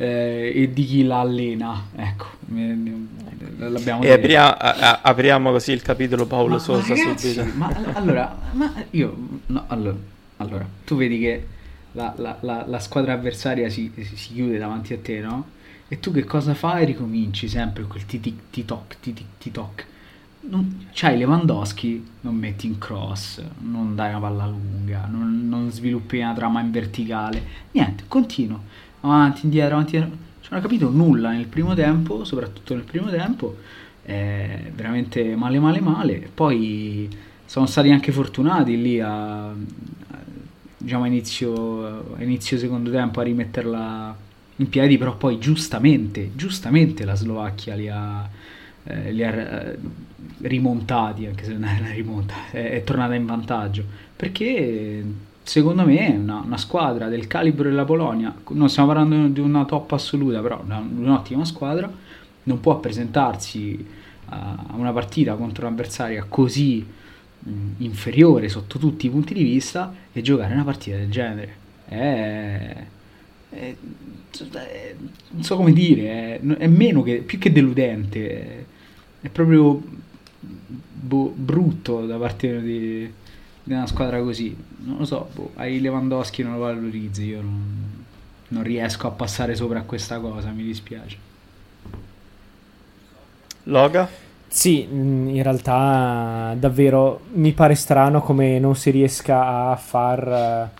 Eh, 0.00 0.52
e 0.54 0.72
di 0.72 0.84
chi 0.84 1.02
la 1.02 1.18
allena. 1.18 1.88
Ecco, 1.96 2.26
l'abbiamo 3.58 4.02
e 4.02 4.12
apriamo, 4.12 4.50
a, 4.56 5.00
apriamo, 5.02 5.50
così 5.50 5.72
il 5.72 5.82
capitolo 5.82 6.26
Paolo 6.26 6.54
ma, 6.54 6.58
Sosa 6.60 6.94
ma 6.94 7.02
ragazzi, 7.02 7.32
subito. 7.32 7.56
Ma 7.58 7.72
allora, 7.94 8.38
ma 8.52 8.72
io, 8.90 9.16
no, 9.46 9.64
allora, 9.66 9.96
allora, 10.36 10.66
tu 10.84 10.96
vedi 10.96 11.18
che 11.18 11.46
la, 11.92 12.14
la, 12.16 12.36
la, 12.40 12.64
la 12.66 12.78
squadra 12.78 13.12
avversaria 13.12 13.68
si, 13.68 13.92
si, 13.96 14.32
chiude 14.32 14.56
davanti 14.56 14.92
a 14.92 14.98
te, 14.98 15.20
no? 15.20 15.56
E 15.88 15.98
tu 15.98 16.12
che 16.12 16.22
cosa 16.22 16.54
fai? 16.54 16.84
Ricominci 16.84 17.48
sempre 17.48 17.82
quel 17.84 18.06
titic-toc, 18.06 18.96
titic-toc. 19.00 19.86
C'hai 20.92 21.18
Lewandowski, 21.18 22.06
non 22.20 22.36
metti 22.36 22.66
in 22.66 22.78
cross, 22.78 23.42
non 23.58 23.96
dai 23.96 24.10
una 24.10 24.20
palla 24.20 24.46
lunga, 24.46 25.06
non, 25.10 25.48
non 25.48 25.70
sviluppi 25.72 26.18
una 26.18 26.32
trama 26.32 26.60
in 26.60 26.70
verticale, 26.70 27.42
niente, 27.72 28.04
continuo, 28.06 28.62
avanti, 29.00 29.44
indietro, 29.44 29.74
avanti, 29.74 29.96
indietro. 29.96 30.26
Non 30.50 30.60
ho 30.60 30.62
capito 30.62 30.88
nulla 30.90 31.30
nel 31.30 31.46
primo 31.46 31.74
tempo, 31.74 32.24
soprattutto 32.24 32.74
nel 32.74 32.84
primo 32.84 33.10
tempo, 33.10 33.56
eh, 34.04 34.72
veramente 34.74 35.36
male, 35.36 35.58
male, 35.58 35.80
male. 35.80 36.30
Poi 36.32 37.08
sono 37.44 37.66
stati 37.66 37.90
anche 37.90 38.12
fortunati 38.12 38.80
lì 38.80 39.00
a, 39.00 39.48
a 39.48 39.54
diciamo, 40.76 41.04
a 41.04 41.06
inizio, 41.06 42.14
a 42.16 42.22
inizio 42.22 42.56
secondo 42.56 42.90
tempo 42.90 43.20
a 43.20 43.24
rimetterla 43.24 44.16
in 44.56 44.68
piedi, 44.68 44.98
però 44.98 45.16
poi 45.16 45.38
giustamente, 45.38 46.30
giustamente 46.34 47.04
la 47.04 47.14
Slovacchia 47.14 47.74
li 47.74 47.88
ha, 47.88 48.28
eh, 48.84 49.12
li 49.12 49.24
ha 49.24 49.30
eh, 49.30 49.78
rimontati, 50.42 51.26
anche 51.26 51.44
se 51.44 51.52
non 51.52 51.64
è 51.64 51.94
rimonta, 51.94 52.34
è, 52.50 52.70
è, 52.70 52.84
tornata 52.84 53.14
in 53.14 53.26
vantaggio, 53.26 53.84
perché 54.16 55.04
secondo 55.48 55.84
me 55.84 56.08
una, 56.10 56.42
una, 56.44 56.58
squadra 56.58 57.08
del 57.08 57.26
calibro 57.26 57.68
della 57.68 57.84
Polonia, 57.84 58.34
non 58.50 58.68
stiamo 58.68 58.88
parlando 58.92 59.28
di 59.28 59.40
una 59.40 59.64
top 59.64 59.92
assoluta, 59.92 60.40
però 60.40 60.60
una, 60.62 60.78
un'ottima 60.78 61.44
squadra, 61.44 61.90
non 62.44 62.60
può 62.60 62.78
presentarsi 62.80 63.86
a 64.30 64.74
una 64.74 64.92
partita 64.92 65.34
contro 65.34 65.66
un'avversaria 65.66 66.26
così 66.28 66.86
mh, 67.38 67.50
inferiore 67.78 68.48
sotto 68.48 68.78
tutti 68.78 69.06
i 69.06 69.10
punti 69.10 69.32
di 69.32 69.42
vista 69.42 69.94
e 70.12 70.20
giocare 70.20 70.52
una 70.52 70.64
partita 70.64 70.96
del 70.96 71.10
genere. 71.10 71.56
È 71.86 72.84
è, 73.50 73.74
è, 74.52 74.94
non 75.30 75.42
so 75.42 75.56
come 75.56 75.72
dire, 75.72 76.38
è, 76.38 76.40
è, 76.40 76.66
meno 76.66 77.02
che, 77.02 77.18
più 77.18 77.38
che 77.38 77.50
deludente, 77.50 78.66
è, 79.20 79.28
proprio 79.28 79.82
boh, 80.40 81.32
brutto 81.34 82.06
da 82.06 82.16
parte 82.16 82.62
di, 82.62 83.10
di, 83.68 83.74
una 83.74 83.86
squadra 83.86 84.20
così. 84.20 84.56
Non 84.84 84.98
lo 84.98 85.04
so, 85.04 85.28
boh, 85.34 85.52
ai 85.56 85.80
Lewandowski 85.80 86.42
non 86.42 86.54
lo 86.54 86.60
valorizzi, 86.60 87.24
io 87.24 87.40
non, 87.42 88.04
non 88.48 88.62
riesco 88.62 89.06
a 89.06 89.10
passare 89.10 89.54
sopra 89.54 89.80
a 89.80 89.82
questa 89.82 90.18
cosa, 90.18 90.50
mi 90.50 90.62
dispiace. 90.62 91.16
Loga? 93.64 94.08
Sì, 94.46 94.82
in 94.82 95.42
realtà 95.42 96.54
davvero 96.58 97.20
mi 97.34 97.52
pare 97.52 97.74
strano 97.74 98.22
come 98.22 98.58
non 98.58 98.74
si 98.74 98.90
riesca 98.90 99.70
a 99.70 99.76
far 99.76 100.70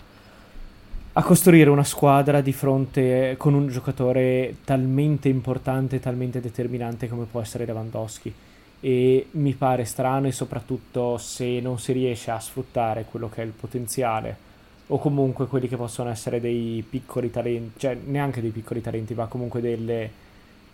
a 1.18 1.22
costruire 1.22 1.68
una 1.68 1.82
squadra 1.82 2.40
di 2.40 2.52
fronte 2.52 3.34
con 3.36 3.52
un 3.52 3.66
giocatore 3.66 4.58
talmente 4.64 5.28
importante, 5.28 5.98
talmente 5.98 6.40
determinante 6.40 7.08
come 7.08 7.24
può 7.24 7.40
essere 7.40 7.66
Lewandowski. 7.66 8.32
E 8.80 9.26
mi 9.32 9.54
pare 9.54 9.84
strano 9.84 10.28
e 10.28 10.32
soprattutto 10.32 11.18
se 11.18 11.60
non 11.60 11.78
si 11.78 11.92
riesce 11.92 12.30
a 12.30 12.38
sfruttare 12.38 13.04
quello 13.10 13.28
che 13.28 13.42
è 13.42 13.44
il 13.44 13.52
potenziale 13.52 14.46
o 14.88 14.98
comunque 14.98 15.46
quelli 15.46 15.68
che 15.68 15.76
possono 15.76 16.10
essere 16.10 16.40
dei 16.40 16.84
piccoli 16.88 17.30
talenti, 17.30 17.80
cioè 17.80 17.96
neanche 18.06 18.40
dei 18.40 18.50
piccoli 18.50 18.80
talenti, 18.80 19.14
ma 19.14 19.26
comunque 19.26 19.60
delle 19.60 20.10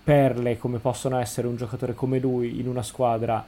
perle 0.04 0.58
come 0.58 0.78
possono 0.78 1.18
essere 1.18 1.46
un 1.46 1.56
giocatore 1.56 1.94
come 1.94 2.18
lui 2.18 2.61
in 2.61 2.68
una 2.68 2.82
squadra 2.82 3.44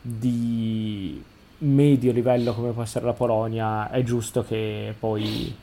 di 0.00 1.22
medio 1.58 2.12
livello 2.12 2.54
come 2.54 2.72
può 2.72 2.82
essere 2.82 3.04
la 3.04 3.12
Polonia, 3.12 3.90
è 3.90 4.02
giusto 4.02 4.42
che 4.42 4.94
poi 4.98 5.54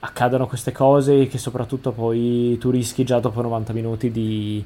accadano 0.00 0.46
queste 0.46 0.72
cose 0.72 1.22
e 1.22 1.26
che 1.26 1.38
soprattutto 1.38 1.90
poi 1.92 2.56
tu 2.58 2.70
rischi 2.70 3.04
già 3.04 3.18
dopo 3.18 3.40
90 3.42 3.72
minuti 3.72 4.10
di 4.10 4.64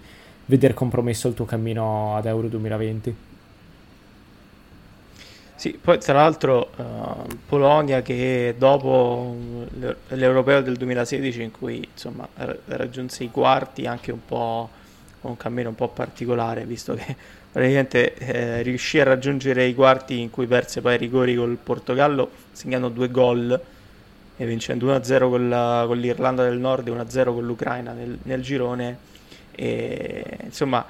vedere 0.51 0.75
compromesso 0.75 1.29
il 1.29 1.35
tuo 1.35 1.45
cammino 1.45 2.17
ad 2.17 2.27
Euro 2.27 2.49
2020. 2.49 3.29
Sì, 5.55 5.79
poi 5.81 5.99
tra 5.99 6.15
l'altro 6.15 6.71
uh, 6.77 7.27
Polonia 7.47 8.03
che 8.03 8.55
dopo 8.57 9.37
l'Europeo 10.09 10.63
del 10.63 10.77
2016 10.77 11.43
in 11.43 11.51
cui 11.51 11.87
insomma 11.93 12.27
raggiunse 12.65 13.25
i 13.25 13.31
quarti 13.31 13.87
anche 13.87 14.11
un 14.11 14.25
po' 14.25 14.71
un 15.21 15.37
cammino 15.37 15.69
un 15.69 15.75
po' 15.75 15.89
particolare 15.89 16.65
visto 16.65 16.95
che 16.95 17.15
praticamente 17.53 18.15
eh, 18.15 18.63
riuscì 18.63 19.01
a 19.01 19.05
raggiungere 19.05 19.67
i 19.67 19.75
quarti 19.75 20.19
in 20.19 20.31
cui 20.31 20.47
perse 20.47 20.81
poi 20.81 20.95
i 20.95 20.97
rigori 20.97 21.35
col 21.35 21.59
Portogallo 21.63 22.31
segnando 22.53 22.89
due 22.89 23.11
gol 23.11 23.61
e 24.39 24.47
vincendo 24.47 24.87
1-0 24.87 25.29
con, 25.29 25.49
la, 25.51 25.85
con 25.87 25.99
l'Irlanda 25.99 26.43
del 26.43 26.57
Nord 26.57 26.89
e 26.89 26.91
1-0 26.91 27.25
con 27.35 27.45
l'Ucraina 27.45 27.93
nel, 27.93 28.19
nel 28.23 28.41
girone. 28.41 29.09
E, 29.61 30.25
insomma, 30.45 30.87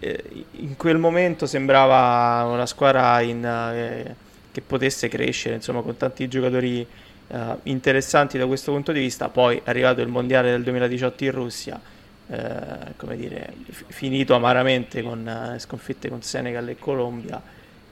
eh, 0.00 0.24
in 0.56 0.76
quel 0.76 0.98
momento 0.98 1.46
sembrava 1.46 2.44
una 2.50 2.66
squadra 2.66 3.20
in, 3.20 3.44
eh, 3.44 4.14
che 4.50 4.60
potesse 4.60 5.06
crescere, 5.06 5.54
insomma, 5.54 5.82
con 5.82 5.96
tanti 5.96 6.26
giocatori 6.26 6.84
eh, 7.28 7.56
interessanti 7.64 8.36
da 8.36 8.46
questo 8.46 8.72
punto 8.72 8.90
di 8.90 8.98
vista. 8.98 9.28
Poi 9.28 9.58
è 9.58 9.70
arrivato 9.70 10.00
il 10.00 10.08
mondiale 10.08 10.50
del 10.50 10.64
2018 10.64 11.24
in 11.24 11.30
Russia, 11.30 11.80
eh, 12.28 12.94
come 12.96 13.16
dire, 13.16 13.52
f- 13.70 13.84
finito 13.86 14.34
amaramente 14.34 15.00
con 15.00 15.26
eh, 15.28 15.60
sconfitte 15.60 16.08
con 16.08 16.20
Senegal 16.20 16.68
e 16.68 16.76
Colombia. 16.76 17.40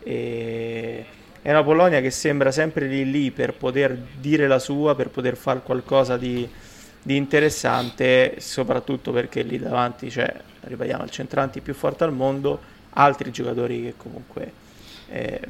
E 0.03 1.05
è 1.41 1.51
una 1.51 1.63
Polonia 1.63 2.01
che 2.01 2.11
sembra 2.11 2.51
sempre 2.51 2.89
lì 2.89 3.09
lì 3.09 3.31
per 3.31 3.55
poter 3.55 3.97
dire 4.19 4.49
la 4.49 4.59
sua, 4.59 4.97
per 4.97 5.11
poter 5.11 5.37
fare 5.37 5.61
qualcosa 5.63 6.17
di, 6.17 6.49
di 7.07 7.15
interessante, 7.15 8.41
soprattutto 8.41 9.13
perché 9.13 9.43
lì 9.43 9.61
davanti 9.61 10.09
c'è, 10.09 10.29
ripetiamo, 10.63 11.05
il 11.05 11.11
centrante 11.11 11.61
più 11.61 11.73
forte 11.73 12.03
al 12.03 12.13
mondo, 12.13 12.59
altri 12.95 13.31
giocatori 13.31 13.81
che 13.81 13.95
comunque 13.97 14.53
eh, 15.11 15.41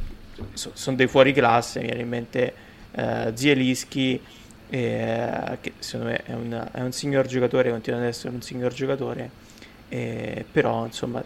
so, 0.53 0.73
sono 0.75 0.97
dei 0.97 1.07
fuori 1.07 1.33
classe, 1.33 1.81
mi 1.81 1.87
viene 1.87 2.03
in 2.03 2.09
mente 2.11 2.55
eh, 2.91 3.33
Zielinski, 3.33 4.21
eh, 4.69 5.59
che 5.63 5.73
secondo 5.79 6.13
me 6.13 6.23
è 6.25 6.35
un, 6.35 6.69
è 6.73 6.83
un, 6.83 6.93
signor 6.93 7.25
giocatore, 7.25 7.71
continua 7.71 8.01
ad 8.01 8.05
essere 8.05 8.35
un 8.35 8.43
signor 8.43 8.75
giocatore, 8.75 9.31
eh, 9.89 10.45
però 10.53 10.85
insomma 10.85 11.25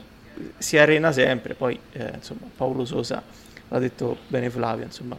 si 0.58 0.78
arena 0.78 1.10
sempre, 1.10 1.54
poi 1.54 1.76
eh, 1.90 2.12
insomma 2.14 2.42
Paolo 2.56 2.84
Sosa 2.84 3.20
l'ha 3.66 3.78
detto 3.80 4.16
bene 4.28 4.48
Flavio, 4.48 4.84
insomma 4.84 5.18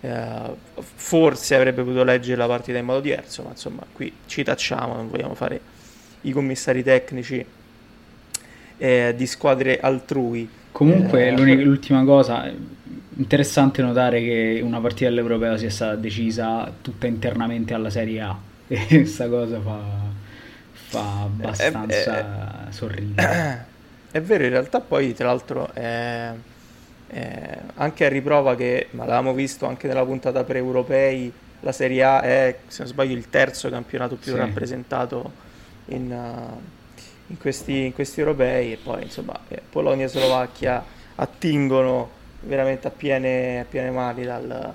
eh, 0.00 0.54
forse 0.74 1.54
avrebbe 1.54 1.82
potuto 1.82 2.04
leggere 2.04 2.36
la 2.36 2.46
partita 2.46 2.78
in 2.78 2.84
modo 2.84 3.00
diverso, 3.00 3.42
ma 3.42 3.50
insomma 3.50 3.82
qui 3.92 4.12
ci 4.26 4.42
tacciamo, 4.42 4.94
non 4.94 5.08
vogliamo 5.08 5.34
fare 5.34 5.60
i 6.22 6.32
commissari 6.32 6.82
tecnici 6.82 7.44
eh, 8.78 9.14
di 9.16 9.26
squadre 9.26 9.80
altrui. 9.80 10.48
Comunque 10.72 11.28
eh, 11.28 11.36
l'ultima 11.36 12.04
cosa, 12.04 12.52
interessante 13.16 13.80
notare 13.82 14.20
che 14.20 14.60
una 14.62 14.80
partita 14.80 15.08
all'Europeo 15.08 15.56
sia 15.56 15.70
stata 15.70 15.94
decisa 15.96 16.70
tutta 16.82 17.06
internamente 17.06 17.72
alla 17.74 17.90
Serie 17.90 18.20
A 18.20 18.38
e 18.68 18.86
questa 18.86 19.28
cosa 19.28 19.60
fa, 19.60 19.80
fa 20.72 21.22
abbastanza 21.22 22.66
eh, 22.66 22.68
eh, 22.68 22.72
sorridere. 22.72 23.74
È 24.10 24.20
vero, 24.22 24.44
in 24.44 24.50
realtà 24.50 24.80
poi 24.80 25.12
tra 25.12 25.26
l'altro 25.26 25.70
è, 25.74 26.32
è 27.06 27.58
anche 27.74 28.04
a 28.04 28.08
riprova 28.08 28.54
che, 28.56 28.88
ma 28.90 29.04
l'avevamo 29.04 29.34
visto 29.34 29.66
anche 29.66 29.86
nella 29.86 30.04
puntata 30.04 30.44
pre-europei, 30.44 31.32
la 31.60 31.72
Serie 31.72 32.02
A 32.02 32.20
è, 32.20 32.58
se 32.66 32.82
non 32.82 32.92
sbaglio, 32.92 33.14
il 33.14 33.28
terzo 33.28 33.68
campionato 33.68 34.16
più 34.16 34.32
sì. 34.32 34.38
rappresentato 34.38 35.32
in, 35.86 36.10
uh, 36.10 36.60
in, 37.28 37.38
questi, 37.38 37.86
in, 37.86 37.92
questi, 37.92 38.20
europei 38.20 38.72
e 38.72 38.76
poi 38.76 39.04
insomma 39.04 39.38
eh, 39.48 39.60
Polonia 39.68 40.04
e 40.04 40.08
Slovacchia 40.08 40.84
attingono 41.16 42.10
veramente 42.40 42.86
a 42.86 42.90
piene, 42.90 43.60
a 43.60 43.64
piene 43.64 43.90
mani 43.90 44.24
dal, 44.24 44.74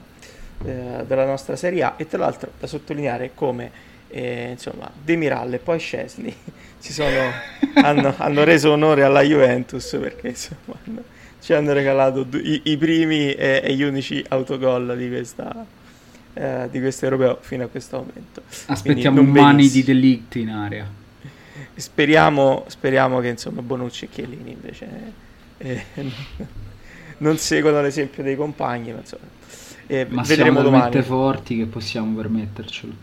eh, 0.65 1.03
dalla 1.05 1.25
nostra 1.25 1.55
Serie 1.55 1.83
A 1.83 1.93
e 1.97 2.07
tra 2.07 2.19
l'altro 2.19 2.51
da 2.59 2.67
sottolineare 2.67 3.31
come 3.33 3.89
eh, 4.07 4.49
insomma 4.51 4.91
Demiral 4.93 5.53
e 5.53 5.59
poi 5.59 5.79
Scesni 5.79 6.35
sono, 6.79 7.31
hanno, 7.75 8.13
hanno, 8.17 8.43
reso 8.43 8.71
onore 8.71 9.03
alla 9.03 9.21
Juventus 9.21 9.97
perché 9.99 10.29
insomma, 10.29 10.75
hanno, 10.83 11.03
ci 11.41 11.53
hanno 11.53 11.73
regalato 11.73 12.27
i, 12.33 12.61
i 12.65 12.77
primi 12.77 13.33
e, 13.33 13.61
e, 13.63 13.73
gli 13.73 13.83
unici 13.83 14.23
autogol 14.29 14.95
di 14.97 15.09
questa 15.09 15.65
eh, 16.33 16.69
di 16.71 16.79
questo 16.79 17.05
europeo 17.05 17.39
fino 17.41 17.65
a 17.65 17.67
questo 17.67 17.97
momento 17.97 18.41
aspettiamo 18.67 19.21
mani 19.21 19.69
di 19.69 19.83
delict 19.83 20.35
in 20.35 20.49
area 20.49 20.99
speriamo, 21.75 22.65
speriamo 22.67 23.19
che 23.19 23.29
insomma 23.29 23.61
Bonucci 23.61 24.05
e 24.05 24.09
Chiellini 24.09 24.51
invece 24.51 24.87
eh, 25.57 25.83
non 27.17 27.37
seguono 27.37 27.81
l'esempio 27.81 28.23
dei 28.23 28.35
compagni, 28.35 28.91
ma 28.91 28.99
insomma, 28.99 29.23
eh, 29.87 30.05
ma 30.09 30.21
vedremo 30.21 30.59
siamo 30.59 30.61
domani. 30.61 31.01
forti 31.01 31.57
che 31.57 31.65
possiamo 31.65 32.15
permettercelo. 32.15 32.93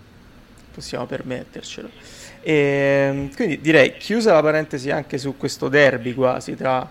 Possiamo 0.74 1.06
permettercelo. 1.06 1.90
E, 2.40 2.52
ehm, 2.52 3.34
quindi 3.34 3.60
direi 3.60 3.96
chiusa 3.96 4.32
la 4.32 4.42
parentesi 4.42 4.90
anche 4.90 5.18
su 5.18 5.36
questo 5.36 5.68
derby 5.68 6.14
quasi 6.14 6.54
tra 6.54 6.88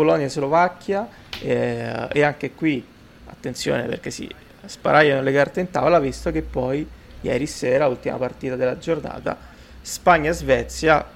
Polonia 0.00 0.24
e 0.24 0.30
Slovacchia 0.30 1.06
eh, 1.42 2.08
e 2.10 2.22
anche 2.22 2.52
qui 2.52 2.82
attenzione 3.26 3.82
perché 3.82 4.10
si 4.10 4.26
sparaiano 4.64 5.20
le 5.20 5.30
carte 5.30 5.60
in 5.60 5.70
tavola 5.70 5.98
visto 5.98 6.30
che 6.30 6.40
poi 6.40 6.88
ieri 7.20 7.46
sera, 7.46 7.86
ultima 7.86 8.16
partita 8.16 8.56
della 8.56 8.78
giornata, 8.78 9.36
Spagna-Svezia, 9.82 11.06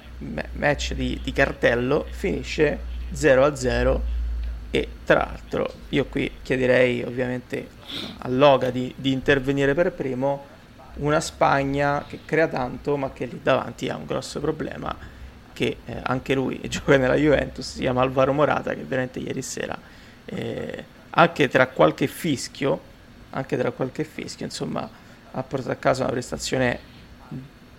match 0.52 0.92
di, 0.92 1.18
di 1.22 1.32
cartello, 1.32 2.04
finisce 2.10 2.78
0-0 3.14 4.00
e 4.70 4.88
tra 5.06 5.30
l'altro 5.30 5.72
io 5.88 6.04
qui 6.04 6.30
chiederei 6.42 7.04
ovviamente 7.04 7.66
a 8.18 8.28
Loga 8.28 8.68
di, 8.68 8.92
di, 8.98 9.12
intervenire 9.12 9.72
per 9.72 9.92
primo 9.92 10.44
una 10.96 11.20
Spagna 11.20 12.04
che 12.06 12.20
crea 12.26 12.48
tanto 12.48 12.98
ma 12.98 13.12
che 13.12 13.24
lì 13.24 13.40
davanti 13.42 13.88
ha 13.88 13.96
un 13.96 14.04
grosso 14.04 14.40
problema 14.40 14.94
che 15.54 15.78
eh, 15.86 16.00
anche 16.02 16.34
lui 16.34 16.60
gioca 16.68 16.98
nella 16.98 17.14
Juventus 17.14 17.72
si 17.72 17.80
chiama 17.80 18.02
Alvaro 18.02 18.34
Morata 18.34 18.74
che 18.74 18.82
veramente 18.82 19.20
ieri 19.20 19.40
sera 19.40 19.78
eh, 20.26 20.84
anche 21.10 21.48
tra 21.48 21.68
qualche 21.68 22.06
fischio 22.06 22.92
anche 23.30 23.56
tra 23.56 23.70
qualche 23.70 24.04
fischio 24.04 24.44
insomma 24.44 24.86
ha 25.30 25.42
portato 25.42 25.72
a 25.72 25.76
casa 25.76 26.02
una 26.02 26.12
prestazione 26.12 26.92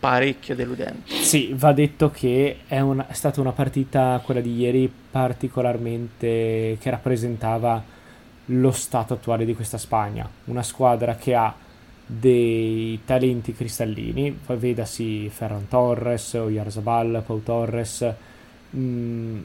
parecchio 0.06 0.54
deludente. 0.54 1.16
Sì, 1.16 1.52
va 1.56 1.74
detto 1.74 2.12
che 2.12 2.60
è, 2.68 2.80
una, 2.80 3.08
è, 3.08 3.14
stata 3.14 3.42
una 3.42 3.54
partita, 3.54 4.22
quella 4.24 4.40
di 4.40 4.56
ieri, 4.56 4.92
particolarmente 5.10 6.78
che 6.80 6.90
rappresentava 6.92 7.84
lo 8.50 8.72
stato 8.72 9.16
attuale 9.16 9.46
di 9.46 9.56
questa 9.56 9.80
Spagna. 9.80 10.30
Una 10.44 10.62
squadra 10.62 11.16
che 11.16 11.34
ha 11.34 11.52
dei 12.06 13.02
talenti 13.04 13.54
cristallini, 13.54 14.40
vedasi 14.46 15.30
Ferran 15.30 15.68
Torres, 15.68 16.34
Oyarzabal, 16.34 17.24
Pau 17.26 17.42
Torres, 17.42 18.14
mh, 18.70 18.80
mm, 18.80 19.44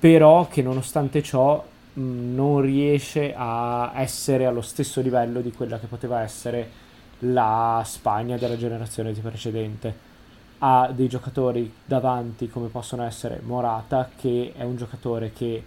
però 0.00 0.48
che 0.48 0.62
nonostante 0.62 1.22
ciò 1.22 1.64
mh, 1.92 2.00
mm, 2.00 2.34
non 2.34 2.60
riesce 2.60 3.32
a 3.36 3.92
essere 3.94 4.46
allo 4.46 4.62
stesso 4.62 5.00
livello 5.00 5.40
di 5.40 5.52
quella 5.52 5.78
che 5.78 5.86
poteva 5.86 6.22
essere 6.22 6.80
la 7.20 7.82
Spagna 7.84 8.36
della 8.36 8.56
generazione 8.56 9.12
precedente. 9.12 10.10
Ha 10.58 10.90
dei 10.94 11.08
giocatori 11.08 11.72
davanti 11.84 12.48
come 12.48 12.68
possono 12.68 13.04
essere 13.04 13.40
Morata, 13.44 14.10
che 14.16 14.52
è 14.56 14.62
un 14.64 14.76
giocatore 14.76 15.32
che 15.32 15.62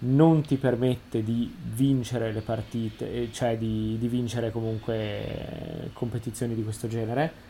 non 0.00 0.42
ti 0.42 0.56
permette 0.56 1.24
di 1.24 1.52
vincere 1.74 2.32
le 2.32 2.40
partite, 2.40 3.12
eh, 3.12 3.28
cioè 3.32 3.56
di, 3.56 3.96
di 3.98 4.08
vincere 4.08 4.50
comunque 4.50 5.90
competizioni 5.92 6.54
di 6.54 6.62
questo 6.62 6.86
genere. 6.88 7.46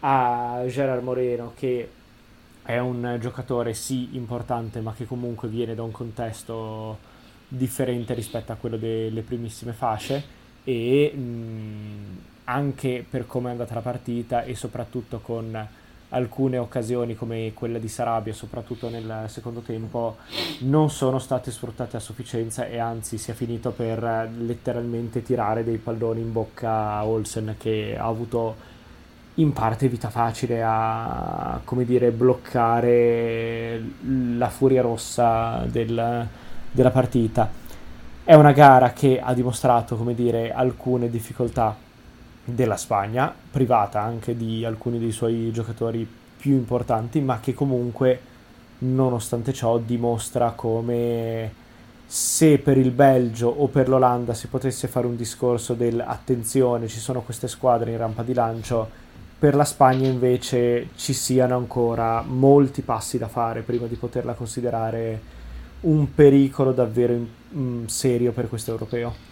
Ha 0.00 0.62
Gerard 0.68 1.02
Moreno 1.02 1.52
che 1.56 1.90
è 2.62 2.78
un 2.78 3.18
giocatore 3.20 3.74
sì 3.74 4.10
importante 4.12 4.80
ma 4.80 4.94
che 4.94 5.06
comunque 5.06 5.48
viene 5.48 5.74
da 5.74 5.82
un 5.82 5.90
contesto 5.90 6.98
differente 7.48 8.14
rispetto 8.14 8.52
a 8.52 8.54
quello 8.54 8.76
delle 8.76 9.22
primissime 9.22 9.72
fasce 9.72 10.38
e 10.62 11.12
mh, 11.12 11.20
mm, 11.20 12.16
anche 12.44 13.04
per 13.08 13.26
come 13.26 13.48
è 13.48 13.52
andata 13.52 13.74
la 13.74 13.80
partita 13.80 14.44
e 14.44 14.54
soprattutto 14.54 15.18
con 15.20 15.68
alcune 16.10 16.58
occasioni 16.58 17.14
come 17.14 17.52
quella 17.54 17.78
di 17.78 17.88
Sarabia, 17.88 18.32
soprattutto 18.32 18.88
nel 18.88 19.24
secondo 19.28 19.60
tempo, 19.60 20.16
non 20.60 20.90
sono 20.90 21.18
state 21.18 21.50
sfruttate 21.50 21.96
a 21.96 22.00
sufficienza 22.00 22.66
e 22.66 22.78
anzi 22.78 23.18
si 23.18 23.30
è 23.30 23.34
finito 23.34 23.70
per 23.70 24.30
letteralmente 24.38 25.22
tirare 25.22 25.64
dei 25.64 25.78
palloni 25.78 26.20
in 26.20 26.32
bocca 26.32 26.92
a 26.94 27.06
Olsen 27.06 27.54
che 27.58 27.96
ha 27.98 28.06
avuto 28.06 28.68
in 29.34 29.52
parte 29.52 29.88
vita 29.88 30.10
facile 30.10 30.62
a 30.62 31.60
come 31.64 31.84
dire 31.84 32.10
bloccare 32.10 33.82
la 34.36 34.48
furia 34.48 34.82
rossa 34.82 35.64
del, 35.66 36.26
della 36.70 36.90
partita. 36.90 37.50
È 38.24 38.34
una 38.34 38.52
gara 38.52 38.92
che 38.92 39.20
ha 39.22 39.32
dimostrato 39.32 39.96
come 39.96 40.14
dire 40.14 40.52
alcune 40.52 41.08
difficoltà 41.08 41.88
della 42.44 42.76
Spagna, 42.76 43.34
privata 43.50 44.00
anche 44.00 44.36
di 44.36 44.64
alcuni 44.64 44.98
dei 44.98 45.12
suoi 45.12 45.50
giocatori 45.52 46.08
più 46.36 46.52
importanti, 46.52 47.20
ma 47.20 47.40
che 47.40 47.54
comunque, 47.54 48.20
nonostante 48.78 49.52
ciò, 49.52 49.78
dimostra 49.78 50.52
come 50.52 51.58
se 52.06 52.58
per 52.58 52.76
il 52.76 52.90
Belgio 52.90 53.46
o 53.46 53.68
per 53.68 53.88
l'Olanda 53.88 54.34
si 54.34 54.48
potesse 54.48 54.88
fare 54.88 55.06
un 55.06 55.16
discorso 55.16 55.74
del 55.74 56.00
attenzione, 56.00 56.88
ci 56.88 56.98
sono 56.98 57.22
queste 57.22 57.46
squadre 57.46 57.92
in 57.92 57.98
rampa 57.98 58.22
di 58.22 58.34
lancio, 58.34 58.88
per 59.38 59.54
la 59.54 59.64
Spagna 59.64 60.08
invece 60.08 60.88
ci 60.96 61.12
siano 61.12 61.56
ancora 61.56 62.22
molti 62.22 62.82
passi 62.82 63.16
da 63.16 63.28
fare 63.28 63.62
prima 63.62 63.86
di 63.86 63.94
poterla 63.94 64.34
considerare 64.34 65.20
un 65.82 66.12
pericolo 66.12 66.72
davvero 66.72 67.12
in, 67.12 67.26
in 67.52 67.88
serio 67.88 68.32
per 68.32 68.48
questo 68.48 68.70
europeo. 68.72 69.29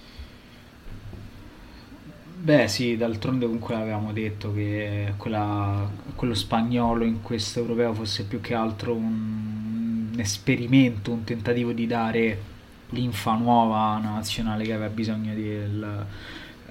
Beh 2.49 2.67
sì, 2.67 2.97
d'altronde 2.97 3.45
comunque 3.45 3.75
avevamo 3.75 4.11
detto 4.11 4.55
che 4.55 5.13
quella, 5.19 5.87
quello 6.15 6.33
spagnolo 6.33 7.05
in 7.05 7.21
questo 7.21 7.59
europeo 7.61 7.93
fosse 7.93 8.25
più 8.25 8.41
che 8.41 8.55
altro 8.55 8.95
un, 8.95 10.09
un 10.15 10.19
esperimento, 10.19 11.13
un 11.13 11.25
tentativo 11.25 11.73
di 11.73 11.87
dare 11.87 12.41
l'infa 12.91 13.35
nuova 13.35 13.91
a 13.91 13.97
una 13.99 14.13
nazionale 14.13 14.65
che 14.65 14.73
aveva 14.73 14.89
bisogno 14.89 15.35
del, 15.35 16.07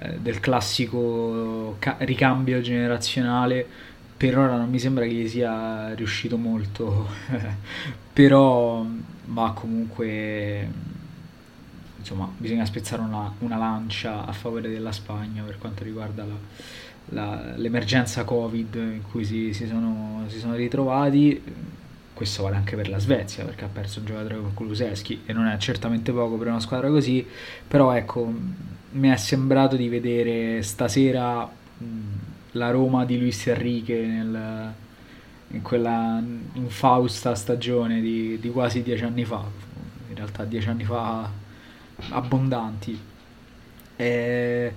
eh, 0.00 0.18
del 0.18 0.40
classico 0.40 1.76
ca- 1.78 1.98
ricambio 2.00 2.60
generazionale. 2.60 3.64
Per 4.16 4.36
ora 4.36 4.56
non 4.56 4.68
mi 4.68 4.80
sembra 4.80 5.04
che 5.04 5.12
gli 5.12 5.28
sia 5.28 5.94
riuscito 5.94 6.36
molto, 6.36 7.06
però 8.12 8.84
va 9.26 9.52
comunque 9.52 10.96
insomma 12.08 12.32
bisogna 12.38 12.64
spezzare 12.64 13.02
una, 13.02 13.30
una, 13.40 13.58
lancia 13.58 14.24
a 14.24 14.32
favore 14.32 14.70
della 14.70 14.92
Spagna 14.92 15.42
per 15.42 15.58
quanto 15.58 15.84
riguarda 15.84 16.24
la, 16.24 16.36
la, 17.10 17.56
l'emergenza 17.56 18.24
Covid 18.24 18.74
in 18.76 19.02
cui 19.10 19.24
si, 19.26 19.52
si, 19.52 19.66
sono, 19.66 20.24
si, 20.28 20.38
sono, 20.38 20.54
ritrovati. 20.54 21.42
Questo 22.14 22.42
vale 22.44 22.56
anche 22.56 22.74
per 22.74 22.88
la 22.88 22.98
Svezia 22.98 23.44
perché 23.44 23.64
ha 23.64 23.68
perso 23.68 24.00
un 24.00 24.06
giocatore 24.06 24.36
con 24.38 24.54
Kuluseschi 24.54 25.22
e 25.26 25.32
non 25.34 25.46
è 25.46 25.56
certamente 25.58 26.10
poco 26.10 26.36
per 26.36 26.48
una 26.48 26.60
squadra 26.60 26.88
così, 26.88 27.24
però 27.68 27.92
ecco, 27.92 28.32
mi 28.92 29.08
è 29.10 29.16
sembrato 29.16 29.76
di 29.76 29.88
vedere 29.88 30.62
stasera 30.62 31.44
mh, 31.44 31.86
la 32.52 32.70
Roma 32.70 33.04
di 33.04 33.20
Luis 33.20 33.46
Enrique 33.46 34.04
nel, 34.04 34.72
in 35.48 35.62
quella 35.62 36.20
infausta 36.54 37.36
stagione 37.36 38.00
di, 38.00 38.40
di 38.40 38.50
quasi 38.50 38.82
dieci 38.82 39.04
anni 39.04 39.24
fa, 39.24 39.44
in 40.08 40.16
realtà 40.16 40.44
dieci 40.44 40.68
anni 40.68 40.84
fa 40.84 41.46
abbondanti. 42.10 42.98
E, 43.96 44.72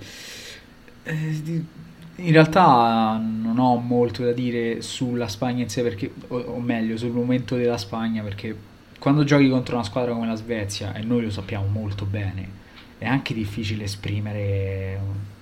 in 1.04 2.32
realtà 2.32 3.20
non 3.22 3.58
ho 3.58 3.76
molto 3.76 4.24
da 4.24 4.32
dire 4.32 4.82
sulla 4.82 5.28
Spagna 5.28 5.62
in 5.62 5.68
sé, 5.68 5.82
perché, 5.82 6.12
o, 6.28 6.36
o, 6.38 6.60
meglio, 6.60 6.96
sul 6.96 7.10
momento 7.10 7.56
della 7.56 7.78
Spagna, 7.78 8.22
perché 8.22 8.54
quando 8.98 9.24
giochi 9.24 9.48
contro 9.48 9.74
una 9.74 9.84
squadra 9.84 10.12
come 10.12 10.26
la 10.26 10.34
Svezia, 10.34 10.94
e 10.94 11.02
noi 11.02 11.22
lo 11.22 11.30
sappiamo 11.30 11.66
molto 11.66 12.04
bene, 12.04 12.60
è 12.98 13.06
anche 13.06 13.34
difficile 13.34 13.84
esprimere 13.84 14.98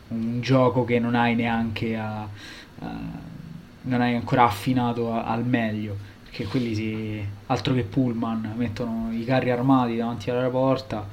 un, 0.09 0.19
un 0.19 0.41
gioco 0.41 0.85
che 0.85 0.99
non 0.99 1.15
hai 1.15 1.35
neanche 1.35 1.97
a, 1.97 2.23
a, 2.23 2.99
non 3.83 4.01
hai 4.01 4.15
ancora 4.15 4.45
affinato 4.45 5.13
a, 5.13 5.25
al 5.25 5.45
meglio, 5.45 5.97
perché 6.23 6.45
quelli 6.45 6.75
si, 6.75 7.27
altro 7.47 7.75
che 7.75 7.83
pullman, 7.83 8.55
mettono 8.57 9.09
i 9.13 9.25
carri 9.25 9.51
armati 9.51 9.97
davanti 9.97 10.31
alla 10.31 10.49
porta 10.49 11.07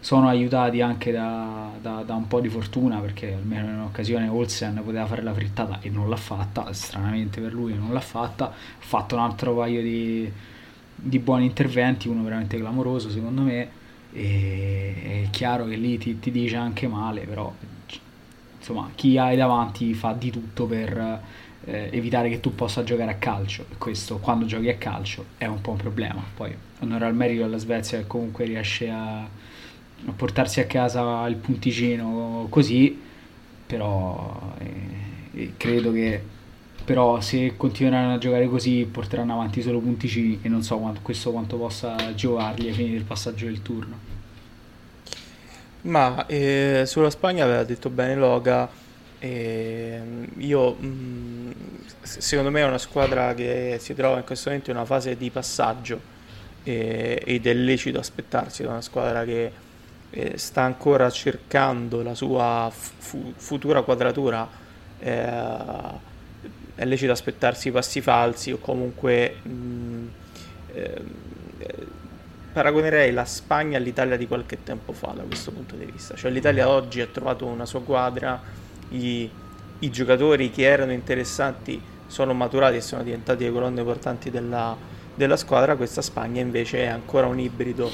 sono 0.00 0.28
aiutati 0.28 0.80
anche 0.80 1.10
da, 1.10 1.70
da, 1.80 2.02
da, 2.02 2.14
un 2.14 2.28
po' 2.28 2.40
di 2.40 2.48
fortuna 2.48 2.98
perché 2.98 3.32
almeno 3.32 3.68
in 3.68 3.74
un'occasione 3.74 4.28
Olsen 4.28 4.80
poteva 4.84 5.06
fare 5.06 5.22
la 5.22 5.34
frittata 5.34 5.80
e 5.80 5.90
non 5.90 6.08
l'ha 6.08 6.16
fatta, 6.16 6.72
stranamente 6.72 7.40
per 7.40 7.52
lui 7.52 7.74
non 7.74 7.92
l'ha 7.92 8.00
fatta, 8.00 8.46
ha 8.46 8.54
fatto 8.78 9.16
un 9.16 9.22
altro 9.22 9.54
paio 9.56 9.82
di, 9.82 10.30
di 10.94 11.18
buoni 11.18 11.46
interventi, 11.46 12.08
uno 12.08 12.22
veramente 12.22 12.56
clamoroso 12.58 13.10
secondo 13.10 13.42
me. 13.42 13.76
E 14.10 15.24
è 15.24 15.30
chiaro 15.30 15.66
che 15.66 15.76
lì 15.76 15.98
ti, 15.98 16.18
ti 16.18 16.30
dice 16.30 16.56
anche 16.56 16.88
male, 16.88 17.22
però 17.22 17.52
insomma 18.58 18.90
chi 18.94 19.18
hai 19.18 19.36
davanti 19.36 19.92
fa 19.94 20.12
di 20.12 20.30
tutto 20.30 20.66
per 20.66 21.22
eh, 21.64 21.88
evitare 21.92 22.28
che 22.28 22.40
tu 22.40 22.54
possa 22.54 22.84
giocare 22.84 23.10
a 23.10 23.16
calcio. 23.16 23.66
E 23.70 23.76
questo 23.76 24.18
quando 24.18 24.46
giochi 24.46 24.68
a 24.68 24.76
calcio 24.76 25.26
è 25.36 25.46
un 25.46 25.60
po' 25.60 25.72
un 25.72 25.76
problema. 25.76 26.22
Poi 26.34 26.54
onore 26.80 27.04
al 27.04 27.14
merito 27.14 27.42
della 27.42 27.58
Svezia 27.58 27.98
che 27.98 28.06
comunque 28.06 28.44
riesce 28.44 28.88
a 28.88 29.28
a 30.06 30.12
portarsi 30.12 30.60
a 30.60 30.66
casa 30.66 31.26
il 31.26 31.36
punticino 31.36 32.46
così, 32.48 33.00
però 33.66 34.54
eh, 34.58 35.52
credo 35.56 35.92
che 35.92 36.36
però 36.88 37.20
se 37.20 37.52
continueranno 37.54 38.14
a 38.14 38.18
giocare 38.18 38.48
così 38.48 38.88
porteranno 38.90 39.34
avanti 39.34 39.60
solo 39.60 39.78
punticini 39.78 40.38
e 40.40 40.48
non 40.48 40.62
so 40.62 40.78
quanto, 40.78 41.00
questo 41.02 41.32
quanto 41.32 41.58
possa 41.58 42.14
giovargli 42.14 42.68
ai 42.68 42.72
fini 42.72 42.92
del 42.92 43.02
passaggio 43.02 43.44
del 43.44 43.60
turno. 43.60 43.98
Ma 45.82 46.24
eh, 46.26 46.84
sulla 46.86 47.10
Spagna 47.10 47.44
aveva 47.44 47.62
detto 47.64 47.90
bene 47.90 48.14
Loga, 48.14 48.70
eh, 49.18 50.00
io 50.38 50.72
mh, 50.72 50.86
mm, 50.86 51.50
secondo 52.00 52.50
me 52.50 52.60
è 52.62 52.64
una 52.64 52.78
squadra 52.78 53.34
che 53.34 53.76
si 53.78 53.94
trova 53.94 54.16
in 54.16 54.24
questo 54.24 54.48
momento 54.48 54.70
in 54.70 54.76
una 54.76 54.86
fase 54.86 55.14
di 55.14 55.28
passaggio 55.28 56.16
ed 56.62 57.46
è 57.46 57.54
lecito 57.54 57.98
aspettarsi 57.98 58.62
da 58.62 58.70
una 58.70 58.82
squadra 58.82 59.24
che 59.24 59.52
eh, 60.10 60.38
sta 60.38 60.62
ancora 60.62 61.10
cercando 61.10 62.02
la 62.02 62.14
sua 62.14 62.70
fu- 62.72 63.32
futura 63.36 63.82
quadratura, 63.82 64.48
eh, 64.98 66.06
è 66.74 66.84
lecito 66.84 67.12
aspettarsi 67.12 67.70
passi 67.70 68.00
falsi 68.00 68.52
o 68.52 68.58
comunque 68.58 69.36
mh, 69.42 69.50
mm, 69.50 70.06
eh, 70.72 71.02
paragonerei 72.52 73.12
la 73.12 73.24
Spagna 73.24 73.78
all'Italia 73.78 74.16
di 74.16 74.26
qualche 74.26 74.62
tempo 74.62 74.92
fa 74.92 75.12
da 75.14 75.22
questo 75.22 75.50
punto 75.50 75.76
di 75.76 75.84
vista. 75.84 76.14
Cioè 76.14 76.30
l'Italia 76.30 76.68
oggi 76.68 77.00
ha 77.00 77.06
trovato 77.06 77.46
una 77.46 77.66
sua 77.66 77.82
quadra, 77.82 78.40
i, 78.90 79.30
i 79.80 79.90
giocatori 79.90 80.50
che 80.50 80.62
erano 80.62 80.92
interessanti 80.92 81.80
sono 82.06 82.32
maturati 82.32 82.76
e 82.76 82.80
sono 82.80 83.02
diventati 83.02 83.44
le 83.44 83.52
colonne 83.52 83.82
portanti 83.84 84.30
della, 84.30 84.74
della 85.14 85.36
squadra, 85.36 85.76
questa 85.76 86.00
Spagna 86.00 86.40
invece 86.40 86.78
è 86.78 86.86
ancora 86.86 87.26
un 87.26 87.38
ibrido 87.38 87.90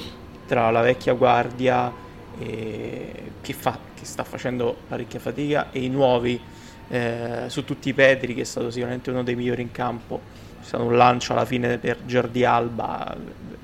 tra 0.47 0.71
la 0.71 0.83
vecchia 0.83 1.15
guardia 1.15 2.04
che, 2.39 3.53
fa, 3.53 3.79
che, 3.95 4.05
sta 4.05 4.25
facendo 4.25 4.77
parecchia 4.89 5.21
fatica 5.21 5.71
e 5.71 5.83
i 5.83 5.89
nuovi 5.89 6.41
eh, 6.89 7.45
su 7.47 7.65
tutti 7.65 7.89
i 7.89 7.95
Petri 7.95 8.35
che 8.35 8.43
è 8.43 8.45
stato 8.45 8.71
sicuramente 8.71 9.11
uno 9.11 9.23
dei 9.23 9.37
migliori 9.37 9.63
in 9.63 9.71
campo. 9.71 10.21
C'è 10.61 10.67
stato 10.67 10.85
un 10.85 10.97
lancio 10.97 11.33
alla 11.33 11.45
fine 11.45 11.79
per 11.79 11.99
Jordi 12.05 12.45
Alba 12.45 13.17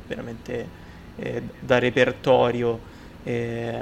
veramente 0.07 0.69
eh, 1.17 1.43
da 1.59 1.79
repertorio. 1.79 2.99
Eh, 3.23 3.79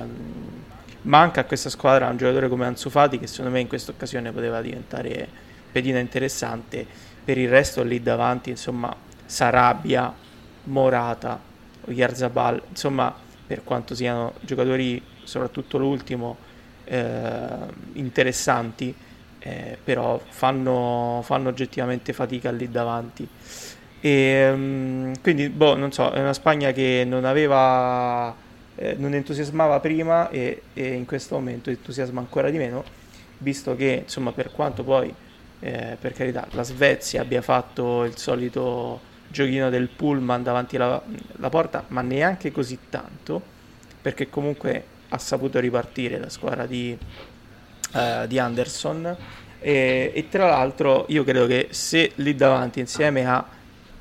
manca 1.03 1.43
a 1.43 1.45
questa 1.45 1.71
squadra 1.71 2.09
un 2.09 2.17
giocatore 2.17 2.49
come 2.49 2.67
Ansu 2.67 2.91
Fati 2.91 3.19
che 3.19 3.27
secondo 3.27 3.53
me 3.53 3.61
in 3.61 3.69
questa 3.69 3.93
occasione 3.93 4.33
poteva 4.33 4.61
diventare 4.61 5.29
pedina 5.71 5.99
interessante. 5.99 6.87
Per 7.25 7.37
il 7.37 7.49
resto 7.49 7.83
lì 7.83 8.03
davanti 8.03 8.51
insomma 8.51 8.95
Sarabia 9.27 10.13
Morata 10.65 11.39
Oyarzabal 11.87 12.63
insomma 12.71 13.27
per 13.49 13.65
quanto 13.65 13.95
siano 13.95 14.35
giocatori, 14.43 15.03
soprattutto 15.25 15.79
l'ultimo, 15.79 16.37
eh, 16.85 17.47
interessanti, 17.95 18.95
eh, 19.39 19.79
però 19.83 20.21
fanno, 20.29 21.23
fanno, 21.25 21.49
oggettivamente 21.49 22.13
fatica 22.13 22.51
lì 22.51 22.71
davanti. 22.71 23.27
E, 24.01 24.51
um, 24.53 25.13
quindi, 25.23 25.49
boh, 25.49 25.77
non 25.77 25.93
so, 25.93 26.11
è 26.11 26.21
una 26.21 26.35
Spagna 26.35 26.73
che 26.73 27.05
non 27.07 27.25
aveva, 27.25 28.35
eh, 28.75 28.95
non 28.99 29.15
entusiasmava 29.15 29.81
prima 29.81 30.29
e, 30.29 30.63
e, 30.75 30.93
in 30.93 31.07
questo 31.07 31.37
momento 31.37 31.71
entusiasma 31.71 32.21
ancora 32.21 32.51
di 32.51 32.59
meno, 32.59 32.85
visto 33.39 33.75
che, 33.75 34.03
insomma, 34.05 34.33
per 34.33 34.53
quanto 34.53 34.85
poi, 34.85 35.13
eh, 35.61 35.97
per 35.99 36.13
carità, 36.13 36.47
la 36.51 36.63
Svezia 36.63 37.23
abbia 37.23 37.41
fatto 37.41 38.05
il 38.05 38.19
solito 38.19 39.08
giochino 39.29 39.71
del 39.71 39.89
pullman 39.89 40.43
davanti 40.43 40.77
alla, 40.77 41.03
porta, 41.51 41.85
ma 41.89 42.01
neanche 42.01 42.51
così 42.51 42.79
tanto, 42.89 43.41
perché 44.01 44.29
comunque 44.29 44.85
ha 45.11 45.19
saputo 45.19 45.59
ripartire 45.61 46.19
la 46.19 46.29
squadra 46.29 46.67
di, 46.67 46.97
uh, 47.93 48.27
di 48.27 48.39
Anderson. 48.39 49.17
E, 49.61 50.13
e, 50.15 50.29
tra 50.29 50.47
l'altro 50.47 51.07
io 51.09 51.25
credo 51.25 51.47
che 51.47 51.69
se 51.71 52.13
lì 52.17 52.35
davanti 52.35 52.81
insieme 52.81 53.27
a 53.27 53.45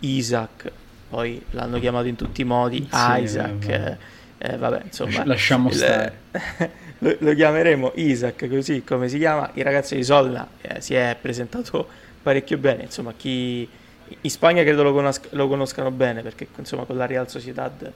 Isaac, 0.01 0.71
poi 1.09 1.43
l'hanno 1.51 1.79
chiamato 1.79 2.07
in 2.07 2.15
tutti 2.15 2.41
i 2.41 2.43
modi, 2.43 2.87
sì, 2.91 3.21
Isaac, 3.21 3.67
eh, 3.67 3.97
eh, 4.37 4.57
vabbè 4.57 4.81
insomma... 4.85 5.25
Lasciamo 5.25 5.71
stare. 5.71 6.19
lo, 6.99 7.15
lo, 7.19 7.33
chiameremo 7.33 7.93
Isaac 7.95 8.47
così 8.47 8.83
come 8.83 9.07
si 9.07 9.17
chiama, 9.17 9.49
il 9.53 9.63
ragazzo 9.63 9.95
di 9.95 10.03
Solna 10.03 10.47
eh, 10.61 10.79
si 10.79 10.93
è 10.93 11.17
presentato 11.19 11.87
parecchio 12.21 12.57
bene, 12.57 12.83
insomma 12.83 13.13
chi 13.15 13.67
in 14.21 14.29
Spagna 14.29 14.63
credo 14.63 14.83
lo, 14.83 14.93
conosc- 14.93 15.29
lo, 15.31 15.47
conoscano 15.47 15.91
bene 15.91 16.21
perché 16.21 16.47
insomma 16.57 16.83
con 16.83 16.97
la 16.97 17.05
Real 17.05 17.29
Sociedad 17.29 17.91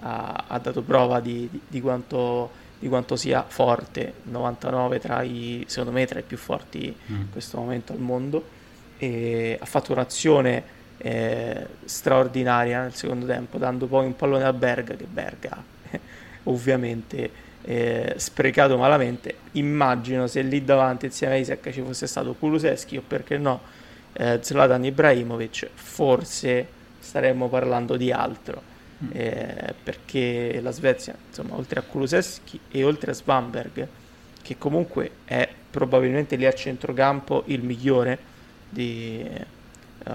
ha, 0.00 0.44
ha 0.46 0.58
dato 0.58 0.82
prova 0.82 1.20
di, 1.20 1.48
di, 1.50 1.60
di, 1.66 1.80
quanto, 1.80 2.50
di, 2.78 2.88
quanto, 2.88 3.16
sia 3.16 3.44
forte 3.46 4.14
99 4.24 4.98
tra 5.00 5.22
i 5.22 5.64
secondo 5.66 5.92
me 5.92 6.06
tra 6.06 6.18
i 6.18 6.22
più 6.22 6.36
forti 6.36 6.94
mm. 6.94 7.20
in 7.20 7.30
questo 7.30 7.58
momento 7.58 7.92
al 7.92 7.98
mondo 7.98 8.44
e 8.98 9.58
ha 9.60 9.64
fatto 9.64 9.92
un'azione 9.92 10.82
eh, 10.98 11.66
straordinaria 11.84 12.82
nel 12.82 12.94
secondo 12.94 13.26
tempo 13.26 13.58
dando 13.58 13.86
poi 13.86 14.06
un 14.06 14.16
pallone 14.16 14.44
a 14.44 14.52
Berga 14.52 14.94
che 14.94 15.06
Berga 15.10 15.62
ovviamente 16.44 17.42
eh, 17.62 18.14
sprecato 18.16 18.76
malamente 18.76 19.36
immagino 19.52 20.26
se 20.26 20.42
lì 20.42 20.62
davanti 20.64 21.06
insieme 21.06 21.34
a 21.34 21.38
Isaac 21.38 21.70
ci 21.70 21.80
fosse 21.80 22.06
stato 22.06 22.34
Kuluseschi 22.34 22.98
o 22.98 23.02
perché 23.06 23.38
no 23.38 23.73
eh, 24.14 24.38
Zlatan 24.42 24.84
Ibrahimovic, 24.84 25.68
forse 25.74 26.66
staremmo 26.98 27.48
parlando 27.48 27.96
di 27.96 28.10
altro. 28.10 28.72
Mm. 29.04 29.08
Eh, 29.12 29.74
perché 29.82 30.60
la 30.62 30.70
Svezia, 30.70 31.14
insomma, 31.28 31.56
oltre 31.56 31.80
a 31.80 31.82
Kuluseschi 31.82 32.58
e 32.70 32.84
oltre 32.84 33.10
a 33.10 33.14
Svamberg, 33.14 33.86
che 34.40 34.58
comunque 34.58 35.10
è 35.24 35.48
probabilmente 35.70 36.36
lì 36.36 36.46
a 36.46 36.52
centrocampo 36.52 37.42
il 37.46 37.62
migliore 37.62 38.18
di, 38.68 39.26
uh, 40.06 40.12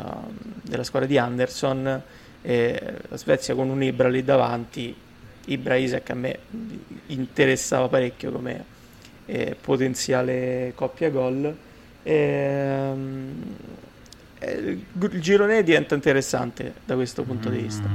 della 0.62 0.84
squadra 0.84 1.08
di 1.08 1.18
Anderson, 1.18 2.02
eh, 2.42 2.94
la 3.08 3.18
Svezia 3.18 3.56
con 3.56 3.70
un 3.70 3.84
Ibra 3.84 4.08
lì 4.08 4.24
davanti, 4.24 4.96
Ibra 5.46 5.76
Isaac 5.76 6.10
a 6.12 6.14
me 6.14 6.40
interessava 7.08 7.88
parecchio 7.88 8.32
come 8.32 8.64
eh, 9.26 9.56
potenziale 9.60 10.74
coppia 10.76 11.10
gol. 11.10 11.56
Ehm, 12.04 13.44
eh, 13.44 13.89
il 14.42 15.20
girone 15.20 15.64
diventa 15.64 15.96
interessante 15.96 16.74
da 16.86 16.96
questo 16.96 17.24
punto 17.24 17.50
mm. 17.50 17.52
di 17.52 17.58
vista. 17.58 17.90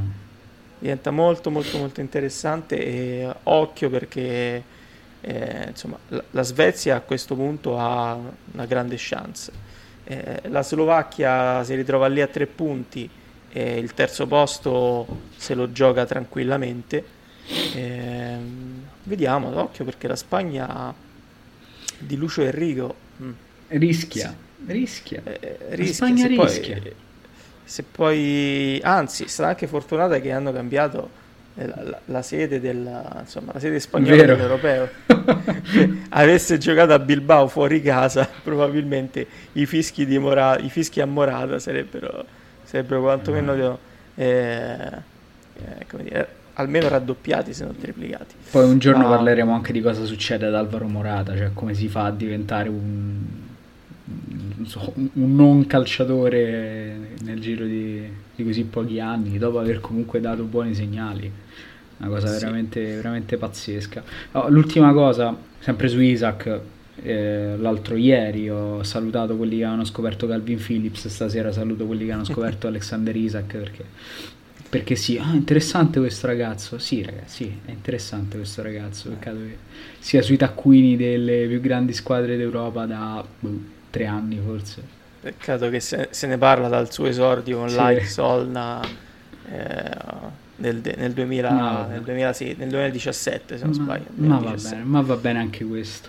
diventa 0.78 1.10
molto 1.10 1.50
molto 1.50 1.78
molto 1.78 2.00
interessante 2.00 2.76
e 2.76 3.34
occhio 3.44 3.88
perché 3.88 4.62
eh, 5.22 5.66
insomma, 5.68 5.98
la, 6.08 6.42
Svezia 6.42 6.96
a 6.96 7.00
questo 7.00 7.34
punto 7.34 7.78
ha 7.78 8.18
una 8.52 8.66
grande 8.66 8.96
chance. 8.98 9.50
Eh, 10.04 10.42
la 10.48 10.62
Slovacchia 10.62 11.64
si 11.64 11.74
ritrova 11.74 12.06
lì 12.08 12.20
a 12.20 12.26
tre 12.26 12.46
punti 12.46 13.08
e 13.50 13.78
il 13.78 13.94
terzo 13.94 14.26
posto 14.26 15.06
se 15.36 15.54
lo 15.54 15.72
gioca 15.72 16.04
tranquillamente. 16.04 17.22
Eh, 17.74 18.36
vediamo, 19.04 19.56
occhio 19.58 19.84
perché 19.84 20.08
la 20.08 20.16
Spagna 20.16 20.92
di 21.98 22.16
Lucio 22.16 22.42
Enrico 22.42 22.94
mm. 23.22 23.30
rischia, 23.68 24.36
rischia. 24.66 25.22
Eh, 25.24 25.58
rischia. 25.70 25.94
Spagna 25.94 26.22
se 26.22 26.28
rischia. 26.28 26.78
Poi, 26.80 26.92
se 27.64 27.82
poi, 27.82 28.80
anzi, 28.82 29.28
sarà 29.28 29.48
anche 29.48 29.66
fortunata 29.66 30.20
che 30.20 30.32
hanno 30.32 30.52
cambiato 30.52 31.22
la, 31.54 31.82
la, 31.82 32.00
la, 32.06 32.22
sede 32.22 32.60
della, 32.60 33.18
insomma, 33.20 33.52
la 33.52 33.60
sede 33.60 33.78
spagnola 33.78 34.16
Vero. 34.16 34.34
dell'europeo 34.34 34.88
avesse 36.10 36.58
giocato 36.58 36.92
a 36.92 36.98
Bilbao 36.98 37.46
fuori 37.46 37.80
casa 37.80 38.28
probabilmente 38.42 39.26
i 39.52 39.66
fischi, 39.66 40.04
di 40.04 40.18
Mora, 40.18 40.58
i 40.58 40.68
fischi 40.68 41.00
a 41.00 41.06
Morata 41.06 41.58
sarebbero, 41.58 42.24
sarebbero 42.64 43.02
quantomeno 43.02 43.54
mm. 43.54 44.20
eh, 44.20 44.90
eh, 45.64 46.02
dire, 46.02 46.28
almeno 46.54 46.88
raddoppiati 46.88 47.54
se 47.54 47.64
non 47.64 47.76
triplicati 47.76 48.34
poi 48.50 48.64
un 48.64 48.78
giorno 48.78 49.06
ah. 49.06 49.10
parleremo 49.10 49.52
anche 49.54 49.72
di 49.72 49.80
cosa 49.80 50.04
succede 50.04 50.46
ad 50.46 50.54
Alvaro 50.54 50.88
Morata 50.88 51.36
cioè 51.36 51.50
come 51.52 51.74
si 51.74 51.88
fa 51.88 52.06
a 52.06 52.10
diventare 52.10 52.68
un, 52.68 53.22
un 54.56 55.34
non 55.34 55.66
calciatore 55.66 56.96
nel 57.22 57.40
giro 57.40 57.64
di, 57.64 58.02
di, 58.34 58.44
così 58.44 58.64
pochi 58.64 59.00
anni, 59.00 59.38
dopo 59.38 59.58
aver 59.58 59.80
comunque 59.80 60.20
dato 60.20 60.44
buoni 60.44 60.74
segnali. 60.74 61.30
Una 61.96 62.08
cosa 62.08 62.26
sì. 62.28 62.40
veramente, 62.40 62.82
veramente 62.96 63.36
pazzesca. 63.36 64.02
Oh, 64.32 64.48
l'ultima 64.48 64.92
cosa, 64.92 65.36
sempre 65.58 65.88
su 65.88 66.00
Isaac, 66.00 66.60
eh, 67.02 67.56
l'altro 67.58 67.96
ieri 67.96 68.48
ho 68.48 68.82
salutato 68.82 69.36
quelli 69.36 69.58
che 69.58 69.64
hanno 69.64 69.84
scoperto 69.84 70.26
Calvin 70.26 70.58
Phillips, 70.58 71.08
stasera 71.08 71.52
saluto 71.52 71.86
quelli 71.86 72.06
che 72.06 72.12
hanno 72.12 72.24
scoperto 72.24 72.66
Alexander 72.68 73.14
Isaac 73.14 73.56
perché, 73.56 73.84
perché 74.68 74.96
sì, 74.96 75.18
ah, 75.18 75.32
interessante 75.34 75.98
questo 75.98 76.26
ragazzo. 76.26 76.78
Sì, 76.78 77.02
ragazzi, 77.02 77.44
sì, 77.44 77.58
è 77.64 77.70
interessante 77.70 78.36
questo 78.36 78.62
ragazzo. 78.62 79.10
Peccato 79.10 79.38
che 79.38 79.56
sia 79.98 80.22
sui 80.22 80.36
taccuini 80.36 80.96
delle 80.96 81.46
più 81.46 81.60
grandi 81.60 81.92
squadre 81.92 82.36
d'Europa 82.36 82.86
da 82.86 83.24
boh, 83.40 83.73
tre 83.94 84.06
anni 84.06 84.40
forse. 84.44 84.82
Peccato 85.20 85.70
che 85.70 85.78
se, 85.78 86.08
se 86.10 86.26
ne 86.26 86.36
parla 86.36 86.68
dal 86.68 86.92
suo 86.92 87.06
esordio 87.06 87.58
con 87.58 87.68
sì. 87.68 87.76
Like 87.78 88.04
Solna 88.06 88.82
eh, 89.50 89.90
nel, 90.56 90.80
nel, 90.96 91.12
2000, 91.12 91.50
no, 91.50 91.86
nel, 91.86 92.02
2000, 92.02 92.32
sì, 92.32 92.54
nel 92.58 92.68
2017 92.68 93.56
se 93.56 93.64
non 93.64 93.76
ma, 93.76 93.82
sbaglio. 93.82 94.06
Ma 94.14 94.38
va, 94.38 94.54
bene, 94.60 94.82
ma 94.82 95.00
va 95.00 95.16
bene 95.16 95.38
anche 95.38 95.64
questo. 95.64 96.08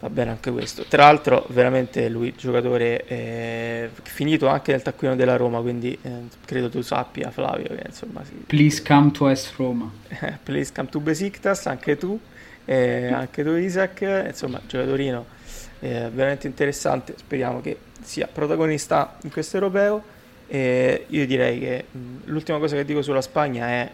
Va 0.00 0.08
bene 0.08 0.30
anche 0.30 0.52
questo. 0.52 0.84
Tra 0.84 1.04
l'altro, 1.04 1.44
veramente 1.48 2.08
lui, 2.08 2.32
giocatore 2.36 3.04
eh, 3.06 3.90
finito 4.02 4.46
anche 4.46 4.70
nel 4.70 4.82
taccuino 4.82 5.16
della 5.16 5.34
Roma, 5.34 5.60
quindi 5.60 5.98
eh, 6.00 6.10
credo 6.44 6.68
tu 6.68 6.82
sappia, 6.82 7.32
Flavio, 7.32 7.74
che 7.74 7.82
insomma... 7.84 8.22
Sì. 8.24 8.44
Please 8.46 8.80
come 8.86 9.10
to 9.10 9.34
S 9.34 9.54
Roma. 9.56 9.90
Please 10.44 10.72
come 10.72 10.88
to 10.88 11.00
Besiktas, 11.00 11.66
anche 11.66 11.96
tu, 11.96 12.18
eh, 12.64 13.12
anche 13.12 13.42
tu 13.42 13.50
Isaac, 13.56 14.26
insomma, 14.28 14.60
giocatorino 14.64 15.36
eh, 15.80 16.10
veramente 16.12 16.46
interessante, 16.46 17.14
speriamo 17.16 17.60
che 17.60 17.78
sia 18.02 18.28
protagonista 18.32 19.16
in 19.22 19.30
questo 19.30 19.56
europeo. 19.56 20.16
E 20.46 21.04
io 21.08 21.26
direi 21.26 21.58
che 21.58 21.84
mh, 21.90 21.98
l'ultima 22.24 22.58
cosa 22.58 22.76
che 22.76 22.84
dico 22.84 23.02
sulla 23.02 23.20
Spagna 23.20 23.66
è 23.66 23.90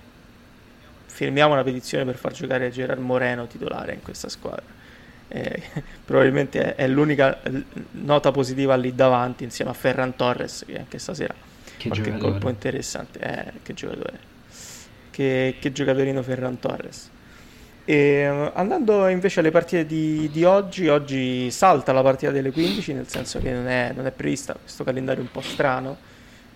firmiamo 1.06 1.52
una 1.52 1.62
petizione 1.62 2.04
per 2.04 2.16
far 2.16 2.32
giocare 2.32 2.70
Gerard 2.70 3.00
Moreno 3.00 3.46
titolare 3.46 3.94
in 3.94 4.02
questa 4.02 4.28
squadra. 4.28 4.62
Eh, 5.28 5.62
probabilmente 6.04 6.74
è, 6.74 6.84
è, 6.84 6.88
l'unica 6.88 7.40
nota 7.92 8.30
positiva 8.30 8.76
lì 8.76 8.94
davanti 8.94 9.44
insieme 9.44 9.70
a 9.70 9.74
Ferran 9.74 10.16
Torres 10.16 10.64
che 10.66 10.78
anche 10.78 10.98
stasera 10.98 11.34
che 11.76 11.88
qualche 11.88 12.10
giocatore. 12.10 12.30
colpo 12.30 12.48
interessante. 12.48 13.18
Eh, 13.18 13.52
che 13.62 13.74
giocatore. 13.74 14.18
Che, 15.10 15.56
che 15.60 15.72
giocatorino 15.72 16.22
Ferran 16.22 16.58
Torres. 16.58 17.10
E, 17.86 18.50
andando 18.54 19.08
invece 19.08 19.40
alle 19.40 19.50
partite 19.50 19.84
di, 19.84 20.30
di, 20.32 20.44
oggi, 20.44 20.88
oggi 20.88 21.50
salta 21.50 21.92
la 21.92 22.02
partita 22.02 22.30
delle 22.30 22.50
15, 22.50 22.92
nel 22.94 23.08
senso 23.08 23.38
che 23.40 23.52
non 23.52 23.68
è, 23.68 23.92
non 23.94 24.06
è 24.06 24.10
prevista 24.10 24.54
questo 24.54 24.84
calendario 24.84 25.22
un 25.22 25.30
po' 25.30 25.42
strano. 25.42 25.96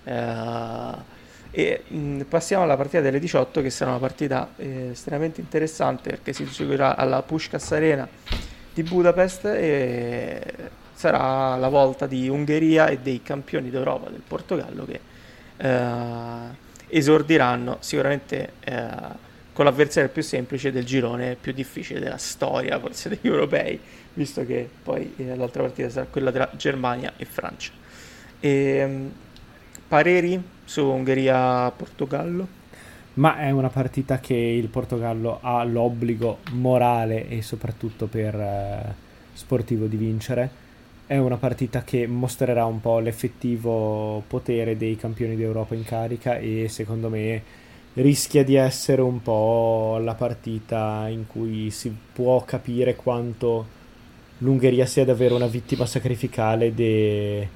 Eh, 0.04 1.16
e 1.50 1.82
mh, 1.86 2.22
passiamo 2.22 2.62
alla 2.62 2.76
partita 2.76 3.00
delle 3.00 3.18
18, 3.18 3.60
che 3.60 3.70
sarà 3.70 3.90
una 3.90 4.00
partita 4.00 4.50
eh, 4.56 4.90
estremamente 4.92 5.40
interessante 5.40 6.10
perché 6.10 6.32
si 6.32 6.44
giocherà 6.46 6.96
alla 6.96 7.22
Pushkas 7.22 7.72
Arena 7.72 8.08
di 8.72 8.82
Budapest 8.82 9.44
e 9.46 10.42
sarà 10.94 11.56
la 11.56 11.68
volta 11.68 12.06
di 12.06 12.28
Ungheria 12.28 12.88
e 12.88 12.98
dei 12.98 13.22
campioni 13.22 13.70
d'Europa 13.70 14.08
del 14.10 14.22
Portogallo 14.26 14.84
che 14.84 15.00
eh, 15.56 16.66
esordiranno 16.88 17.76
sicuramente 17.80 18.52
eh, 18.60 19.26
con 19.58 19.66
l'avversario 19.66 20.08
più 20.08 20.22
semplice 20.22 20.70
del 20.70 20.84
girone 20.84 21.34
più 21.34 21.50
difficile 21.50 21.98
della 21.98 22.16
storia, 22.16 22.78
forse 22.78 23.08
degli 23.08 23.26
europei, 23.26 23.76
visto 24.14 24.46
che 24.46 24.70
poi 24.84 25.14
eh, 25.16 25.34
l'altra 25.34 25.62
partita 25.62 25.88
sarà 25.88 26.06
quella 26.08 26.30
tra 26.30 26.48
Germania 26.54 27.14
e 27.16 27.24
Francia. 27.24 27.72
E, 28.38 28.50
ehm, 28.50 29.12
pareri 29.88 30.40
su 30.64 30.84
Ungheria-Portogallo? 30.84 32.46
Ma 33.14 33.38
è 33.38 33.50
una 33.50 33.68
partita 33.68 34.20
che 34.20 34.36
il 34.36 34.68
Portogallo 34.68 35.40
ha 35.42 35.64
l'obbligo 35.64 36.38
morale 36.52 37.28
e 37.28 37.42
soprattutto 37.42 38.06
per 38.06 38.36
eh, 38.36 38.94
sportivo 39.32 39.86
di 39.86 39.96
vincere. 39.96 40.50
È 41.04 41.16
una 41.16 41.36
partita 41.36 41.82
che 41.82 42.06
mostrerà 42.06 42.64
un 42.64 42.80
po' 42.80 43.00
l'effettivo 43.00 44.22
potere 44.24 44.76
dei 44.76 44.94
campioni 44.94 45.34
d'Europa 45.34 45.74
in 45.74 45.82
carica 45.82 46.38
e 46.38 46.68
secondo 46.68 47.08
me 47.08 47.57
rischia 48.00 48.44
di 48.44 48.54
essere 48.54 49.02
un 49.02 49.20
po' 49.22 49.98
la 50.02 50.14
partita 50.14 51.06
in 51.08 51.26
cui 51.26 51.70
si 51.70 51.94
può 52.12 52.44
capire 52.44 52.94
quanto 52.96 53.76
l'Ungheria 54.38 54.86
sia 54.86 55.04
davvero 55.04 55.34
una 55.34 55.46
vittima 55.46 55.84
sacrificale 55.86 56.74
de... 56.74 57.48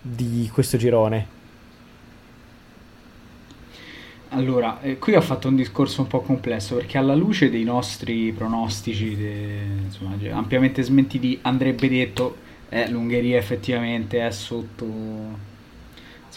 di 0.00 0.48
questo 0.52 0.76
girone. 0.76 1.36
Allora, 4.30 4.82
eh, 4.82 4.98
qui 4.98 5.14
ho 5.14 5.22
fatto 5.22 5.48
un 5.48 5.56
discorso 5.56 6.02
un 6.02 6.06
po' 6.06 6.20
complesso 6.20 6.74
perché 6.74 6.98
alla 6.98 7.14
luce 7.14 7.48
dei 7.48 7.64
nostri 7.64 8.30
pronostici, 8.32 9.16
de, 9.16 9.60
insomma, 9.84 10.16
ampiamente 10.32 10.82
smentiti, 10.82 11.38
andrebbe 11.42 11.88
detto 11.88 12.36
eh, 12.68 12.90
l'Ungheria 12.90 13.38
effettivamente 13.38 14.26
è 14.26 14.30
sotto 14.30 15.46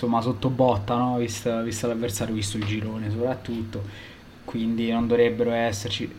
insomma 0.02 0.22
sotto 0.22 0.50
botta, 0.50 0.96
no? 0.98 1.18
vista, 1.18 1.62
vista 1.62 1.86
l'avversario, 1.86 2.34
visto 2.34 2.58
il 2.58 2.66
girone 2.66 3.12
soprattutto, 3.12 3.84
quindi 4.46 4.90
non 4.90 5.06
dovrebbero 5.06 5.52
esserci 5.52 6.12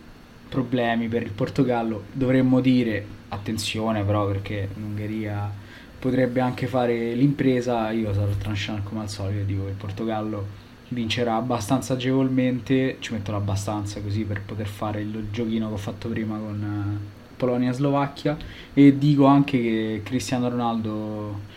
problemi 0.49 1.09
per 1.09 1.23
il 1.23 1.33
Portogallo. 1.33 2.05
Dovremmo 2.13 2.61
dire 2.61 3.05
attenzione 3.29 4.05
però 4.05 4.27
perché 4.27 4.69
l'Ungheria 4.75 5.51
potrebbe 5.99 6.41
anche 6.41 6.69
fare 6.69 7.15
l'impresa, 7.15 7.91
io 7.91 8.15
sarò 8.15 8.31
tranchant 8.39 8.85
come 8.85 9.01
al 9.01 9.09
solito, 9.09 9.45
dico 9.45 9.65
che 9.65 9.71
il 9.71 9.77
Portogallo 9.77 10.47
vincerà 10.89 11.37
abbastanza 11.37 11.95
agevolmente, 11.95 12.99
ci 13.01 13.13
metto 13.13 13.33
l'abbastanza 13.33 14.01
così 14.01 14.23
per 14.23 14.43
poter 14.43 14.67
fare 14.67 15.01
il 15.01 15.29
giochino 15.33 15.69
che 15.69 15.75
ho 15.75 15.79
fatto 15.79 16.09
prima 16.09 16.39
con 16.39 16.63
eh, 16.63 17.35
Polonia-Slovacchia 17.37 18.37
e 18.75 18.97
dico 18.97 19.25
anche 19.25 19.61
che 19.61 20.01
Cristiano 20.05 20.49
Ronaldo 20.49 21.51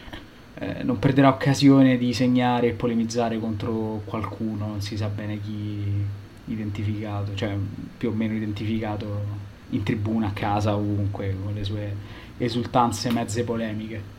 eh, 0.58 0.84
non 0.84 1.00
perderà 1.00 1.30
occasione 1.30 1.98
di 1.98 2.13
segnare 2.13 2.68
e 2.68 2.72
polemizzare 2.72 3.39
contro 3.39 4.02
qualcuno, 4.06 4.68
non 4.68 4.82
si 4.82 4.96
sa 4.96 5.08
bene 5.08 5.39
chi 5.41 6.04
identificato, 6.46 7.36
cioè 7.36 7.56
più 7.98 8.10
o 8.10 8.13
meno 8.13 8.34
identificato 8.34 9.44
in 9.70 9.84
tribuna, 9.84 10.28
a 10.28 10.32
casa, 10.32 10.76
ovunque, 10.76 11.36
con 11.44 11.54
le 11.54 11.63
sue 11.63 11.96
esultanze 12.38 13.12
mezze 13.12 13.44
polemiche. 13.44 14.13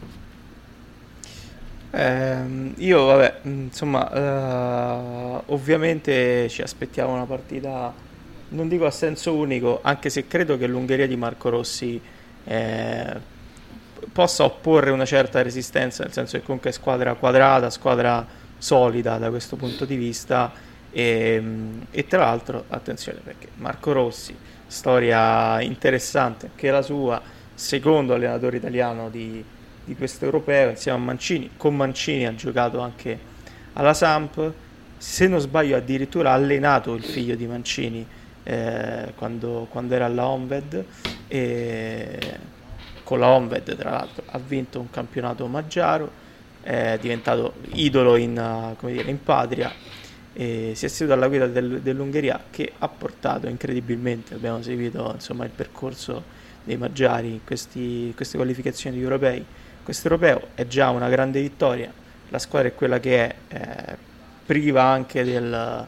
Eh, 1.91 2.73
io, 2.77 3.05
vabbè, 3.07 3.41
insomma, 3.45 4.13
eh, 4.13 5.43
ovviamente 5.47 6.49
ci 6.49 6.61
aspettiamo 6.61 7.15
una 7.15 7.25
partita, 7.25 7.95
non 8.51 8.69
dico 8.69 8.85
a 8.85 8.91
senso 8.91 9.35
unico, 9.35 9.81
anche 9.83 10.11
se 10.11 10.27
credo 10.27 10.59
che 10.59 10.67
l'Ungheria 10.67 11.07
di 11.07 11.17
Marco 11.17 11.49
Rossi 11.49 11.99
eh, 12.45 13.35
possa 14.13 14.45
opporre 14.45 14.91
una 14.91 15.05
certa 15.05 15.43
resistenza, 15.43 16.03
nel 16.03 16.13
senso 16.13 16.39
che 16.39 16.45
comunque 16.45 16.71
è 16.71 16.73
squadra 16.73 17.15
quadrata, 17.15 17.71
squadra 17.71 18.27
solida 18.59 19.19
da 19.19 19.29
questo 19.31 19.57
punto 19.57 19.85
di 19.85 19.97
vista. 19.97 20.53
E, 20.91 21.43
e 21.91 22.07
tra 22.07 22.21
l'altro 22.21 22.65
attenzione 22.69 23.21
perché 23.23 23.49
Marco 23.57 23.93
Rossi, 23.93 24.35
storia 24.67 25.61
interessante 25.61 26.47
anche 26.47 26.71
la 26.71 26.83
sua, 26.83 27.21
secondo 27.55 28.15
allenatore 28.15 28.57
italiano 28.57 29.11
di, 29.11 29.45
di 29.85 29.95
questo 29.95 30.25
europeo 30.25 30.71
insieme 30.71 30.99
a 30.99 31.01
Mancini, 31.01 31.51
con 31.57 31.77
Mancini 31.77 32.27
ha 32.27 32.35
giocato 32.35 32.81
anche 32.81 33.35
alla 33.75 33.95
Samp 33.95 34.53
se 34.97 35.27
non 35.27 35.41
sbaglio 35.41 35.77
addirittura 35.77 36.31
ha 36.31 36.35
allenato 36.35 36.95
il 36.95 37.05
figlio 37.05 37.35
di 37.35 37.47
Mancini 37.47 38.07
eh, 38.43 39.13
quando, 39.17 39.67
quando, 39.71 39.95
era 39.95 40.07
alla 40.07 40.27
Onved 40.27 40.85
e 41.29 42.19
con 43.07 43.21
la 43.21 43.29
Onved 43.29 43.77
tra 43.77 43.91
l'altro 43.91 44.25
ha 44.27 44.39
vinto 44.45 44.81
un 44.81 44.91
campionato 44.91 45.47
maggiaro 45.47 46.25
è 46.67 46.99
diventato 47.01 47.55
idolo 47.75 48.17
in, 48.17 48.75
dire, 48.81 49.09
in 49.09 49.23
patria 49.23 49.73
e 50.33 50.73
si 50.75 50.85
è 50.85 50.89
seduto 50.89 51.15
alla 51.15 51.29
guida 51.29 51.47
del, 51.47 51.81
dell'Ungheria 51.81 52.43
che 52.51 52.73
ha 52.77 52.89
portato 52.89 53.47
incredibilmente, 53.47 54.35
abbiamo 54.35 54.61
seguito 54.63 55.13
insomma, 55.15 55.45
il 55.45 55.51
percorso 55.51 56.25
dei 56.65 56.77
Maggiari 56.77 57.35
in 57.35 57.45
queste 57.45 58.37
qualificazioni 58.37 59.01
europei. 59.01 59.45
Questo 59.85 60.09
europeo 60.09 60.49
è 60.55 60.67
già 60.67 60.91
una 60.91 61.09
grande 61.09 61.41
vittoria, 61.41 61.93
la 62.31 62.39
squadra 62.41 62.69
è 62.69 62.75
quella 62.75 62.99
che 62.99 63.29
è, 63.29 63.35
eh, 63.47 63.97
priva 64.45 64.83
anche 64.83 65.23
del, 65.23 65.87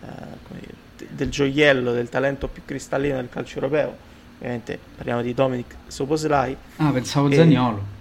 eh, 0.00 1.06
del 1.10 1.30
gioiello, 1.30 1.92
del 1.92 2.08
talento 2.08 2.48
più 2.48 2.62
cristallino 2.64 3.14
del 3.14 3.28
calcio 3.30 3.60
europeo. 3.60 4.07
Ovviamente 4.38 4.78
parliamo 4.96 5.22
di 5.22 5.34
Dominic 5.34 5.74
Soposlai. 5.86 6.56
Ah, 6.76 6.90
pensavo 6.90 7.28
e... 7.28 7.34
Zagnolo. 7.34 7.96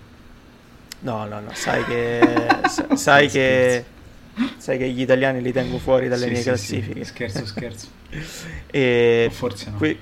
No, 1.00 1.26
no, 1.26 1.40
no, 1.40 1.50
sai 1.54 1.84
che, 1.86 2.48
sai 2.96 3.28
che 3.30 3.86
sai 4.58 4.78
che 4.78 4.90
gli 4.90 5.02
italiani 5.02 5.42
li 5.42 5.52
tengo 5.52 5.80
fuori 5.80 6.08
dalle 6.08 6.26
sì, 6.26 6.30
mie 6.30 6.38
sì, 6.38 6.44
classifiche. 6.44 7.04
Sì. 7.04 7.12
Scherzo, 7.12 7.46
scherzo. 7.46 7.88
e 8.70 9.28
o 9.30 9.34
forse 9.34 9.70
no. 9.70 9.78
Que- 9.78 9.98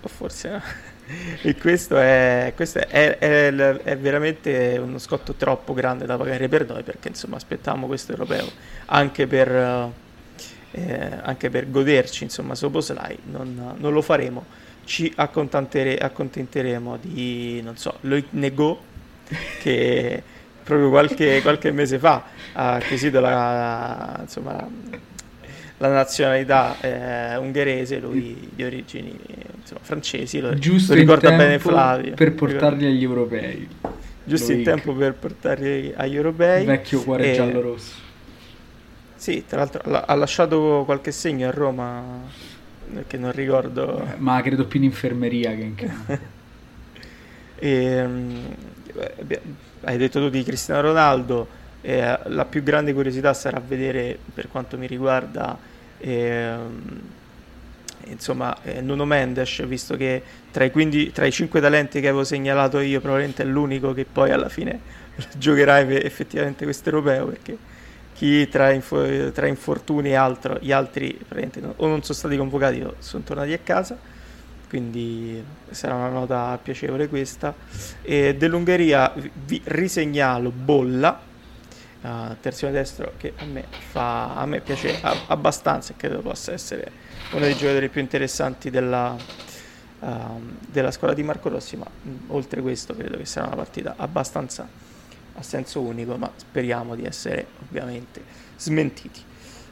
o 0.00 0.08
forse 0.08 0.48
no. 0.50 0.62
e 1.42 1.56
questo, 1.56 1.98
è, 1.98 2.52
questo 2.54 2.78
è, 2.78 3.18
è, 3.18 3.52
è, 3.52 3.96
veramente 3.98 4.78
uno 4.80 4.98
scotto 4.98 5.34
troppo 5.34 5.74
grande 5.74 6.06
da 6.06 6.16
pagare 6.16 6.48
per 6.48 6.68
noi 6.68 6.82
perché 6.82 7.08
insomma 7.08 7.36
aspettavamo 7.36 7.86
questo 7.86 8.12
europeo 8.12 8.48
anche 8.86 9.26
per, 9.26 9.92
eh, 10.70 11.18
anche 11.22 11.50
per 11.50 11.68
goderci 11.68 12.22
insomma 12.22 12.54
Soboslai 12.54 13.18
non, 13.24 13.74
non 13.76 13.92
lo 13.92 14.02
faremo 14.02 14.44
ci 14.90 15.12
accontenteremo 15.14 16.98
di 17.00 17.62
non 17.62 17.76
so 17.76 17.98
Loic 18.00 18.26
Nego 18.30 18.82
che 19.60 20.20
proprio 20.64 20.90
qualche, 20.90 21.40
qualche 21.42 21.70
mese 21.70 22.00
fa 22.00 22.24
ha 22.54 22.72
acquisito 22.72 23.20
la, 23.20 24.18
insomma, 24.20 24.68
la 25.78 25.88
nazionalità 25.88 26.76
eh, 26.80 27.36
ungherese, 27.36 28.00
lui 28.00 28.50
di 28.52 28.64
origini 28.64 29.16
insomma, 29.60 29.78
francesi, 29.80 30.40
lo, 30.40 30.54
Giusto 30.54 30.94
lo 30.94 30.98
ricorda 30.98 31.30
bene 31.36 31.60
Flavio. 31.60 32.14
Per 32.14 32.34
portarli 32.34 32.86
agli 32.86 33.04
europei. 33.04 33.68
Giusto 34.24 34.50
in 34.50 34.64
tempo 34.64 34.92
per 34.92 35.14
portarli 35.14 35.92
agli 35.94 36.16
europei. 36.16 36.64
Vecchio 36.64 37.00
cuore 37.04 37.30
e... 37.30 37.34
giallo-rosso. 37.34 38.08
Sì, 39.14 39.44
tra 39.46 39.58
l'altro 39.58 39.82
ha 39.84 40.14
lasciato 40.14 40.82
qualche 40.84 41.12
segno 41.12 41.46
a 41.46 41.50
Roma, 41.52 42.22
che 43.06 43.16
non 43.16 43.32
ricordo. 43.32 44.06
Ma 44.18 44.40
credo 44.42 44.66
più 44.66 44.78
in 44.78 44.84
infermeria 44.84 45.54
che 45.54 45.62
in 45.62 45.74
campo. 45.74 46.18
e, 47.56 48.08
hai 49.82 49.96
detto 49.96 50.20
tu 50.20 50.28
di 50.28 50.42
Cristiano 50.42 50.80
Ronaldo, 50.80 51.46
eh, 51.80 52.18
la 52.24 52.44
più 52.44 52.62
grande 52.62 52.92
curiosità 52.92 53.32
sarà 53.32 53.60
vedere 53.60 54.18
per 54.34 54.48
quanto 54.48 54.76
mi 54.76 54.86
riguarda 54.86 55.58
eh, 55.98 56.56
insomma 58.04 58.56
eh, 58.62 58.80
Nuno 58.80 59.04
Mendes, 59.04 59.64
visto 59.66 59.96
che 59.96 60.22
tra 60.50 60.64
i, 60.64 60.70
15, 60.70 61.12
tra 61.12 61.26
i 61.26 61.32
5 61.32 61.60
talenti 61.60 62.00
che 62.00 62.08
avevo 62.08 62.24
segnalato 62.24 62.80
io 62.80 63.00
probabilmente 63.00 63.42
è 63.42 63.46
l'unico 63.46 63.92
che 63.92 64.04
poi 64.10 64.30
alla 64.30 64.48
fine 64.48 64.80
giocherà 65.36 65.80
effettivamente 65.80 66.64
questo 66.64 66.90
europeo 66.90 67.26
perché 67.26 67.56
chi 68.20 68.46
tra, 68.48 68.70
info, 68.70 69.32
tra 69.32 69.46
infortuni 69.46 70.10
e 70.10 70.14
altro, 70.14 70.58
gli 70.60 70.72
altri 70.72 71.18
no, 71.54 71.72
o 71.76 71.86
non 71.86 72.02
sono 72.02 72.18
stati 72.18 72.36
convocati 72.36 72.82
o 72.82 72.96
sono 72.98 73.22
tornati 73.22 73.54
a 73.54 73.58
casa 73.60 73.96
quindi 74.68 75.42
sarà 75.70 75.94
una 75.94 76.10
nota 76.10 76.56
piacevole 76.62 77.08
questa. 77.08 77.52
E 78.02 78.36
dell'Ungheria 78.36 79.12
vi 79.16 79.60
risegnalo 79.64 80.50
Bolla, 80.50 81.18
uh, 82.02 82.08
terzino 82.40 82.70
destro 82.70 83.14
che 83.16 83.32
a 83.36 83.44
me, 83.46 83.64
fa, 83.68 84.36
a 84.36 84.44
me 84.44 84.60
piace 84.60 85.00
abbastanza 85.26 85.94
e 85.94 85.96
credo 85.96 86.20
possa 86.20 86.52
essere 86.52 86.92
uno 87.32 87.46
dei 87.46 87.56
giocatori 87.56 87.88
più 87.88 88.00
interessanti 88.00 88.70
della, 88.70 89.16
uh, 89.98 90.08
della 90.68 90.90
scuola 90.92 91.14
di 91.14 91.22
Marco 91.22 91.48
Rossi, 91.48 91.76
ma 91.76 91.86
mh, 91.86 92.10
oltre 92.28 92.60
questo 92.60 92.94
credo 92.94 93.16
che 93.16 93.24
sarà 93.24 93.46
una 93.46 93.56
partita 93.56 93.94
abbastanza 93.96 94.89
a 95.34 95.42
senso 95.42 95.80
unico, 95.80 96.16
ma 96.16 96.30
speriamo 96.34 96.94
di 96.94 97.04
essere 97.04 97.46
ovviamente 97.66 98.22
smentiti. 98.56 99.22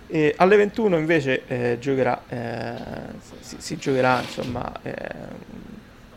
E 0.06 0.34
alle 0.38 0.56
21 0.56 0.96
invece 0.96 1.42
eh, 1.46 1.76
giocherà, 1.78 2.22
eh, 2.28 2.74
si, 3.40 3.56
si, 3.58 3.76
giocherà 3.76 4.22
insomma 4.22 4.72
eh, 4.82 4.96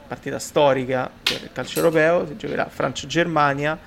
partita 0.08 0.40
storica 0.40 1.10
per 1.22 1.42
il 1.44 1.52
calcio 1.52 1.80
europeo, 1.80 2.26
si 2.26 2.38
giocherà 2.38 2.68
Francia-Germania 2.70 3.78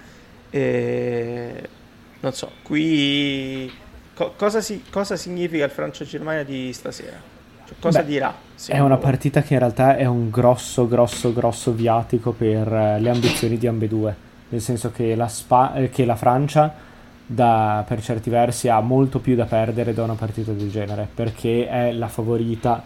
non 2.25 2.33
so, 2.33 2.51
qui 2.63 3.71
co- 4.15 4.33
cosa, 4.37 4.61
si, 4.61 4.83
cosa, 4.91 5.15
significa 5.15 5.65
il 5.65 5.71
Francia-Germania 5.71 6.43
di 6.43 6.73
stasera? 6.73 7.21
Cioè, 7.67 7.77
cosa 7.79 8.01
Beh, 8.01 8.07
dirà? 8.07 8.35
È 8.67 8.79
una 8.79 8.97
partita 8.97 9.43
che 9.43 9.53
in 9.53 9.59
realtà 9.59 9.97
è 9.97 10.07
un 10.07 10.31
grosso, 10.31 10.89
grosso, 10.89 11.33
grosso 11.33 11.73
viatico 11.73 12.33
per 12.33 12.73
eh, 12.73 12.99
le 12.99 13.11
ambizioni 13.11 13.59
di 13.59 13.67
ambedue, 13.67 14.17
nel 14.49 14.61
senso 14.61 14.91
che 14.91 15.15
la, 15.15 15.29
Spa- 15.29 15.75
eh, 15.75 15.91
che 15.91 16.05
la 16.05 16.17
Francia 16.17 16.73
da, 17.27 17.85
per 17.87 18.03
certi 18.03 18.31
versi 18.31 18.69
ha 18.69 18.81
molto 18.81 19.19
più 19.19 19.35
da 19.35 19.45
perdere 19.47 19.95
da 19.95 20.03
una 20.03 20.15
partita 20.15 20.53
del 20.53 20.71
genere 20.71 21.09
perché 21.13 21.67
è 21.67 21.93
la 21.93 22.09
favorita, 22.09 22.85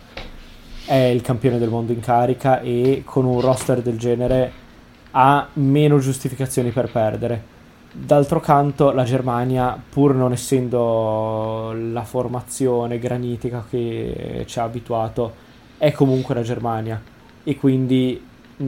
è 0.84 0.94
il 0.94 1.22
campione 1.22 1.58
del 1.58 1.68
mondo 1.68 1.92
in 1.92 2.00
carica 2.00 2.60
e 2.60 3.02
con 3.04 3.24
un 3.24 3.40
roster 3.40 3.82
del 3.82 3.98
genere 3.98 4.66
ha 5.12 5.48
meno 5.54 5.98
giustificazioni 5.98 6.70
per 6.70 6.90
perdere. 6.90 7.56
D'altro 7.90 8.38
canto 8.38 8.92
la 8.92 9.02
Germania, 9.02 9.80
pur 9.88 10.14
non 10.14 10.32
essendo 10.32 11.72
la 11.72 12.04
formazione 12.04 12.98
granitica 12.98 13.64
che 13.68 14.44
ci 14.46 14.58
ha 14.58 14.62
abituato, 14.62 15.46
è 15.78 15.90
comunque 15.92 16.34
la 16.34 16.42
Germania 16.42 17.00
e 17.42 17.56
quindi 17.56 18.22
mh, 18.56 18.64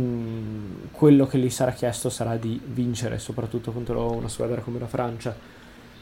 quello 1.01 1.27
che 1.27 1.39
gli 1.39 1.49
sarà 1.49 1.71
chiesto 1.71 2.11
sarà 2.11 2.37
di 2.37 2.61
vincere, 2.63 3.19
soprattutto 3.19 3.73
contro 3.73 4.13
una 4.13 4.29
squadra 4.29 4.61
come 4.61 4.79
la 4.79 4.87
Francia. 4.87 5.35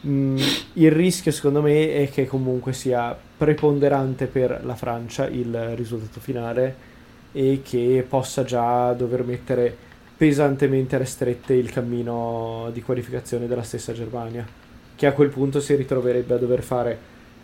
Mm, 0.05 0.37
il 0.73 0.91
rischio 0.91 1.31
secondo 1.31 1.63
me 1.63 1.95
è 1.95 2.11
che 2.11 2.27
comunque 2.27 2.73
sia 2.73 3.17
preponderante 3.37 4.27
per 4.27 4.61
la 4.65 4.75
Francia 4.75 5.29
il 5.29 5.77
risultato 5.77 6.19
finale 6.19 6.75
e 7.31 7.61
che 7.63 8.05
possa 8.09 8.43
già 8.43 8.93
dover 8.93 9.23
mettere 9.23 9.73
pesantemente 10.17 10.99
restrette 10.99 11.55
il 11.55 11.71
cammino 11.71 12.69
di 12.73 12.83
qualificazione 12.83 13.47
della 13.47 13.63
stessa 13.63 13.93
Germania, 13.93 14.45
che 14.97 15.07
a 15.07 15.13
quel 15.13 15.29
punto 15.29 15.61
si 15.61 15.77
ritroverebbe 15.77 16.35
a 16.35 16.39
dover 16.39 16.65
fare 16.65 16.99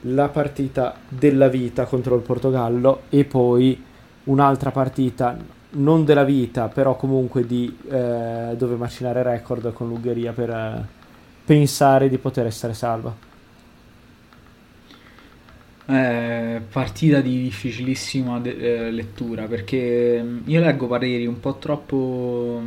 la 0.06 0.28
partita 0.28 0.96
della 1.08 1.46
vita 1.46 1.84
contro 1.84 2.16
il 2.16 2.22
Portogallo 2.22 3.02
e 3.10 3.24
poi 3.24 3.80
un'altra 4.24 4.72
partita 4.72 5.53
non 5.74 6.04
della 6.04 6.24
vita, 6.24 6.68
però 6.68 6.96
comunque 6.96 7.46
di 7.46 7.76
eh, 7.90 8.54
dove 8.56 8.76
macinare 8.76 9.22
record 9.22 9.72
con 9.72 9.88
l'Ungheria 9.88 10.32
per... 10.32 10.50
Eh, 10.50 11.02
pensare 11.44 12.08
di 12.08 12.18
poter 12.18 12.46
essere 12.46 12.74
salva. 12.74 13.14
Eh, 15.86 16.62
partita 16.70 17.20
di 17.20 17.42
difficilissima 17.42 18.40
de- 18.40 18.86
eh, 18.86 18.90
lettura 18.90 19.44
perché 19.44 20.18
mm, 20.22 20.38
io 20.46 20.60
leggo 20.60 20.86
pareri 20.86 21.26
un 21.26 21.38
po' 21.40 21.58
troppo 21.58 22.62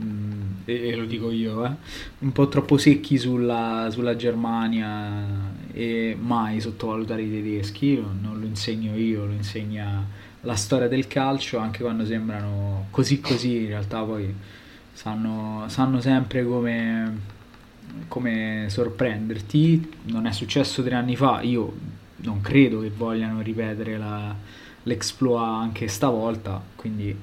mm, 0.00 0.42
e, 0.64 0.88
e, 0.90 0.94
lo 0.94 1.06
dico 1.06 1.32
io 1.32 1.64
eh, 1.66 1.72
un 2.20 2.30
po' 2.30 2.46
troppo 2.46 2.78
secchi 2.78 3.18
sulla, 3.18 3.88
sulla, 3.90 4.14
Germania 4.14 5.24
e 5.72 6.16
mai 6.20 6.60
sottovalutare 6.60 7.22
i 7.22 7.30
tedeschi 7.32 7.96
non 7.96 8.38
lo 8.38 8.46
insegno 8.46 8.94
io 8.94 9.26
lo 9.26 9.32
insegna 9.32 10.06
la 10.46 10.54
storia 10.54 10.88
del 10.88 11.06
calcio 11.06 11.58
anche 11.58 11.82
quando 11.82 12.06
sembrano 12.06 12.86
così 12.90 13.20
così 13.20 13.62
in 13.62 13.68
realtà 13.68 14.02
poi 14.02 14.34
sanno, 14.92 15.64
sanno 15.68 16.00
sempre 16.00 16.44
come 16.44 17.34
come 18.08 18.66
sorprenderti. 18.68 19.92
Non 20.04 20.26
è 20.26 20.32
successo 20.32 20.82
tre 20.82 20.94
anni 20.94 21.16
fa, 21.16 21.40
io 21.42 21.72
non 22.18 22.40
credo 22.40 22.80
che 22.80 22.90
vogliano 22.90 23.40
ripetere 23.40 23.96
la, 23.96 24.34
l'exploit 24.84 25.62
anche 25.62 25.88
stavolta, 25.88 26.62
quindi 26.74 27.16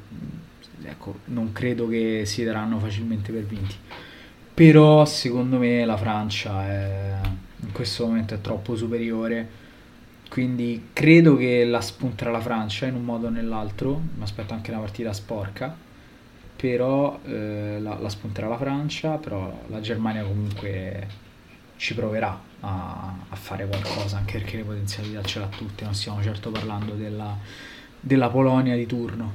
ecco, 0.84 1.20
non 1.26 1.52
credo 1.52 1.88
che 1.88 2.24
si 2.26 2.44
daranno 2.44 2.80
facilmente 2.80 3.32
per 3.32 3.44
vinti. 3.44 3.76
Però 4.54 5.04
secondo 5.06 5.58
me 5.58 5.84
la 5.84 5.98
Francia 5.98 6.68
è, 6.68 7.20
in 7.62 7.72
questo 7.72 8.06
momento 8.06 8.36
è 8.36 8.42
troppo 8.42 8.76
superiore. 8.76 9.62
Quindi 10.34 10.90
credo 10.94 11.38
che 11.38 11.64
la 11.64 11.80
spunterà 11.80 12.32
la 12.32 12.42
Francia 12.42 12.88
in 12.88 12.96
un 12.96 13.06
modo 13.06 13.28
o 13.28 13.30
nell'altro. 13.30 14.02
Mi 14.16 14.24
aspetto 14.24 14.56
anche 14.56 14.72
una 14.72 14.80
partita 14.80 15.14
sporca 15.14 15.92
però 16.56 17.20
eh, 17.26 17.78
la, 17.82 17.98
la 18.00 18.08
spunterà 18.08 18.48
la 18.48 18.58
Francia, 18.58 19.18
però 19.18 19.54
la 19.68 19.82
Germania 19.82 20.24
comunque 20.24 21.08
ci 21.76 21.94
proverà. 21.94 22.40
a, 22.62 23.16
a, 23.30 23.36
fare 23.36 23.68
qualcosa, 23.68 24.18
anche 24.18 24.38
perché 24.40 24.58
le 24.58 24.64
potenzialità 24.64 25.22
ce 25.24 25.40
l'ha 25.40 25.48
tutte, 25.48 25.84
non 25.84 25.94
stiamo 25.94 26.24
certo 26.24 26.52
parlando 26.52 26.94
della, 26.94 27.38
della 28.00 28.30
Polonia 28.30 28.76
di 28.76 28.86
turno. 28.86 29.34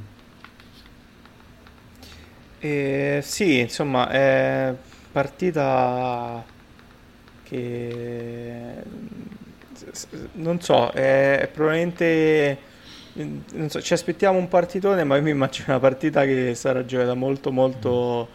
Eh, 2.60 3.20
sì, 3.22 3.60
insomma, 3.60 4.08
è 4.08 4.74
partita 5.12 6.42
che 7.42 8.82
non 10.32 10.60
so, 10.60 10.90
è, 10.90 11.48
probabilmente 11.52 12.58
so, 13.68 13.80
ci 13.80 13.92
aspettiamo 13.92 14.38
un 14.38 14.48
partitone, 14.48 15.04
ma 15.04 15.16
io 15.16 15.22
mi 15.22 15.30
immagino 15.30 15.66
una 15.68 15.80
partita 15.80 16.24
che 16.24 16.54
sarà 16.54 16.84
giocata 16.84 17.14
molto 17.14 17.50
molto 17.50 18.28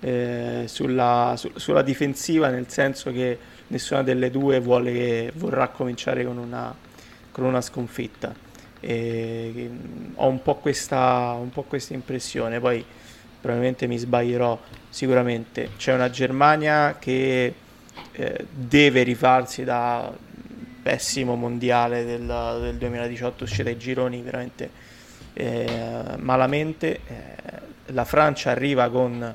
eh, 0.00 0.64
sulla, 0.66 1.34
su, 1.36 1.50
sulla, 1.56 1.82
difensiva, 1.82 2.48
nel 2.48 2.68
senso 2.68 3.10
che 3.10 3.38
nessuna 3.68 4.02
delle 4.02 4.30
due 4.30 4.60
vuole, 4.60 5.32
vorrà 5.34 5.68
cominciare 5.68 6.24
con 6.24 6.38
una, 6.38 6.74
con 7.32 7.44
una 7.44 7.60
sconfitta. 7.60 8.34
E, 8.80 9.70
ho 10.14 10.28
un 10.28 10.42
po' 10.42 10.56
questa, 10.56 11.36
un 11.38 11.50
po' 11.50 11.62
questa 11.62 11.94
impressione, 11.94 12.60
poi 12.60 12.84
probabilmente 13.40 13.86
mi 13.86 13.98
sbaglierò 13.98 14.58
sicuramente. 14.88 15.70
C'è 15.76 15.92
una 15.94 16.10
Germania 16.10 16.96
che 16.98 17.54
eh, 18.12 18.46
deve 18.50 19.02
rifarsi 19.02 19.64
da 19.64 20.12
pessimo 20.88 21.34
mondiale 21.34 22.02
del, 22.02 22.24
del 22.62 22.76
2018, 22.76 23.44
uscita 23.44 23.64
dai 23.64 23.76
gironi 23.76 24.22
veramente 24.22 24.70
eh, 25.34 26.14
malamente. 26.16 27.00
Eh, 27.06 27.92
la 27.92 28.06
Francia 28.06 28.52
arriva 28.52 28.88
con 28.88 29.34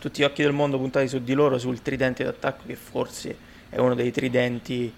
tutti 0.00 0.22
gli 0.22 0.24
occhi 0.24 0.42
del 0.42 0.50
mondo 0.50 0.76
puntati 0.76 1.06
su 1.06 1.22
di 1.22 1.34
loro, 1.34 1.56
sul 1.56 1.82
tridente 1.82 2.24
d'attacco 2.24 2.64
che 2.66 2.74
forse 2.74 3.36
è 3.68 3.78
uno 3.78 3.94
dei 3.94 4.10
tridenti 4.10 4.92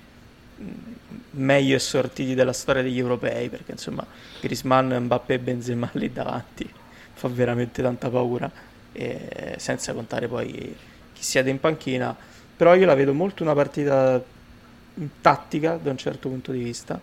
meglio 1.33 1.77
assortiti 1.77 2.35
della 2.35 2.55
storia 2.55 2.81
degli 2.81 2.99
europei, 2.99 3.51
perché 3.51 3.73
insomma 3.73 4.07
Griezmann, 4.41 4.91
Mbappé 4.91 5.35
e 5.35 5.39
Benzema 5.39 5.91
lì 5.93 6.11
davanti 6.11 6.67
fa 7.13 7.29
veramente 7.29 7.83
tanta 7.83 8.09
paura, 8.09 8.51
e 8.91 9.57
senza 9.59 9.93
contare 9.93 10.29
poi 10.29 10.75
chi 11.13 11.23
siede 11.23 11.51
in 11.51 11.61
panchina, 11.61 12.17
però 12.57 12.75
io 12.75 12.87
la 12.87 12.95
vedo 12.95 13.13
molto 13.13 13.43
una 13.43 13.53
partita 13.53 14.32
tattica 15.21 15.77
da 15.77 15.91
un 15.91 15.97
certo 15.97 16.29
punto 16.29 16.53
di 16.53 16.63
vista, 16.63 17.01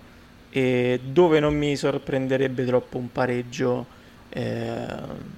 e 0.50 1.00
dove 1.04 1.40
non 1.40 1.56
mi 1.56 1.76
sorprenderebbe 1.76 2.66
troppo 2.66 2.98
un 2.98 3.12
pareggio 3.12 3.98
eh, 4.30 4.86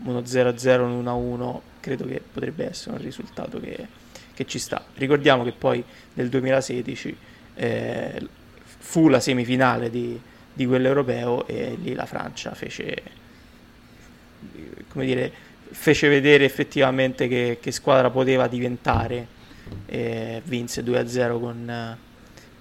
uno 0.04 0.20
0-0, 0.20 0.80
un 0.82 1.04
1-1, 1.04 1.60
credo 1.80 2.06
che 2.06 2.22
potrebbe 2.32 2.70
essere 2.70 2.96
un 2.96 3.02
risultato 3.02 3.60
che, 3.60 3.88
che 4.34 4.46
ci 4.46 4.60
sta. 4.60 4.84
Ricordiamo 4.96 5.44
che 5.44 5.52
poi 5.52 5.84
nel 6.14 6.30
2016 6.30 7.18
eh, 7.56 8.28
fu 8.64 9.08
la 9.08 9.20
semifinale 9.20 9.90
di, 9.90 10.20
di 10.54 10.66
quell'europeo 10.66 11.48
e 11.48 11.78
lì 11.82 11.94
la 11.94 12.06
Francia 12.06 12.54
fece, 12.54 13.02
come 14.90 15.06
dire, 15.06 15.32
fece 15.72 16.10
vedere 16.10 16.44
effettivamente 16.44 17.28
che, 17.28 17.60
che 17.62 17.72
squadra 17.72 18.10
poteva 18.10 18.48
diventare. 18.48 19.40
e 19.86 20.42
vinse 20.44 20.84
2-0 20.84 21.40
con, 21.40 21.98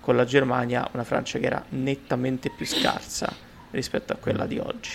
con 0.00 0.16
la 0.16 0.24
Germania, 0.24 0.88
una 0.92 1.04
Francia 1.04 1.38
che 1.38 1.46
era 1.46 1.62
nettamente 1.70 2.50
più 2.50 2.66
scarsa 2.66 3.32
rispetto 3.70 4.12
a 4.12 4.16
quella 4.16 4.46
di 4.46 4.58
oggi. 4.58 4.90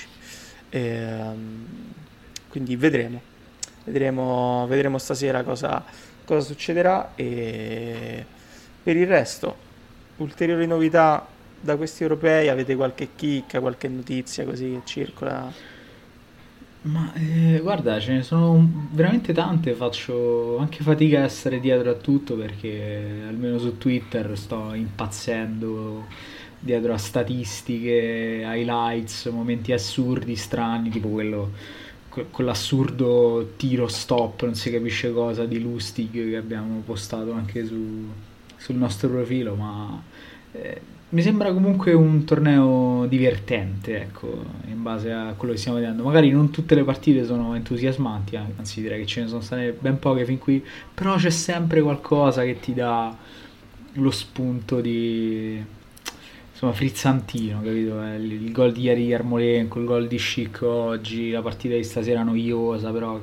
E, 0.69 0.79
ehm, 0.79 1.65
quindi 2.47 2.75
vedremo, 2.75 3.21
vedremo, 3.85 4.65
vedremo 4.67 4.97
stasera 4.97 5.43
cosa, 5.43 5.83
cosa 6.23 6.45
succederà 6.45 7.11
e 7.15 8.25
per 8.81 8.95
il 8.95 9.07
resto 9.07 9.63
ulteriori 10.17 10.67
novità 10.67 11.27
da 11.59 11.75
questi 11.75 12.03
europei? 12.03 12.49
Avete 12.49 12.75
qualche 12.75 13.09
chicca, 13.15 13.59
qualche 13.59 13.87
notizia 13.87 14.45
così 14.45 14.71
che 14.71 14.81
circola? 14.85 15.51
Ma 16.85 17.11
eh, 17.15 17.59
guarda, 17.63 17.99
ce 17.99 18.13
ne 18.13 18.21
sono 18.21 18.87
veramente 18.91 19.33
tante, 19.33 19.73
faccio 19.73 20.57
anche 20.59 20.83
fatica 20.83 21.21
a 21.21 21.23
essere 21.23 21.59
dietro 21.59 21.89
a 21.89 21.95
tutto 21.95 22.35
perché 22.35 23.23
almeno 23.27 23.57
su 23.57 23.79
Twitter 23.79 24.37
sto 24.37 24.71
impazzendo 24.75 26.05
dietro 26.59 26.93
a 26.93 26.97
statistiche, 26.99 28.43
highlights, 28.45 29.25
momenti 29.27 29.73
assurdi, 29.73 30.35
strani, 30.35 30.89
tipo 30.89 31.07
quello, 31.07 31.53
quell'assurdo 32.29 33.53
tiro 33.57 33.87
stop, 33.87 34.43
non 34.43 34.53
si 34.53 34.69
capisce 34.69 35.11
cosa, 35.11 35.45
di 35.45 35.59
Lustig 35.59 36.11
che 36.11 36.37
abbiamo 36.37 36.81
postato 36.85 37.33
anche 37.33 37.65
su, 37.65 38.07
sul 38.57 38.75
nostro 38.75 39.09
profilo, 39.09 39.55
ma 39.55 40.03
eh, 40.51 40.81
mi 41.15 41.21
sembra 41.21 41.53
comunque 41.53 41.93
un 41.93 42.25
torneo 42.25 43.05
divertente, 43.05 44.01
ecco, 44.01 44.43
in 44.67 44.83
base 44.83 45.13
a 45.13 45.33
quello 45.37 45.53
che 45.53 45.59
stiamo 45.59 45.77
vedendo. 45.77 46.03
Magari 46.03 46.29
non 46.29 46.49
tutte 46.49 46.75
le 46.75 46.83
partite 46.83 47.23
sono 47.23 47.55
entusiasmanti, 47.55 48.35
anzi 48.35 48.81
direi 48.81 48.99
che 48.99 49.05
ce 49.05 49.21
ne 49.21 49.27
sono 49.29 49.39
state 49.39 49.71
ben 49.79 49.97
poche 49.97 50.25
fin 50.25 50.37
qui, 50.37 50.61
però 50.93 51.15
c'è 51.15 51.29
sempre 51.29 51.81
qualcosa 51.81 52.43
che 52.43 52.59
ti 52.59 52.73
dà 52.73 53.15
lo 53.93 54.11
spunto 54.11 54.81
di 54.81 55.63
insomma 56.51 56.73
frizzantino, 56.73 57.61
capito? 57.61 58.03
Eh, 58.03 58.15
il, 58.17 58.33
il 58.33 58.51
gol 58.51 58.73
di 58.73 58.81
ieri 58.81 59.05
di 59.05 59.13
Armolenco, 59.13 59.79
il 59.79 59.85
gol 59.85 60.07
di 60.07 60.19
Schick 60.19 60.63
oggi, 60.63 61.31
la 61.31 61.41
partita 61.41 61.75
di 61.75 61.83
stasera 61.85 62.23
noiosa, 62.23 62.91
però 62.91 63.17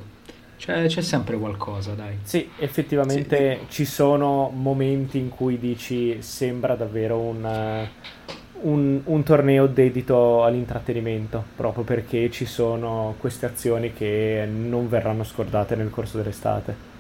c'è, 0.65 0.87
c'è, 0.87 1.03
sempre 1.03 1.37
qualcosa, 1.39 1.95
dai. 1.95 2.19
Sì, 2.23 2.49
effettivamente 2.59 3.59
sì. 3.63 3.67
ci 3.69 3.85
sono 3.85 4.49
momenti 4.55 5.19
in 5.19 5.29
cui 5.29 5.59
dici 5.59 6.23
sembra 6.23 6.77
davvero 6.77 7.19
un, 7.19 7.89
un, 8.61 9.01
un, 9.03 9.23
torneo 9.25 9.67
dedito 9.67 10.45
all'intrattenimento, 10.45 11.43
proprio 11.57 11.83
perché 11.83 12.31
ci 12.31 12.45
sono 12.45 13.17
queste 13.19 13.47
azioni 13.47 13.93
che 13.93 14.49
non 14.49 14.89
verranno 14.89 15.25
scordate 15.25 15.75
nel 15.75 15.91
corso 15.91 16.19
dell'estate. 16.19 16.92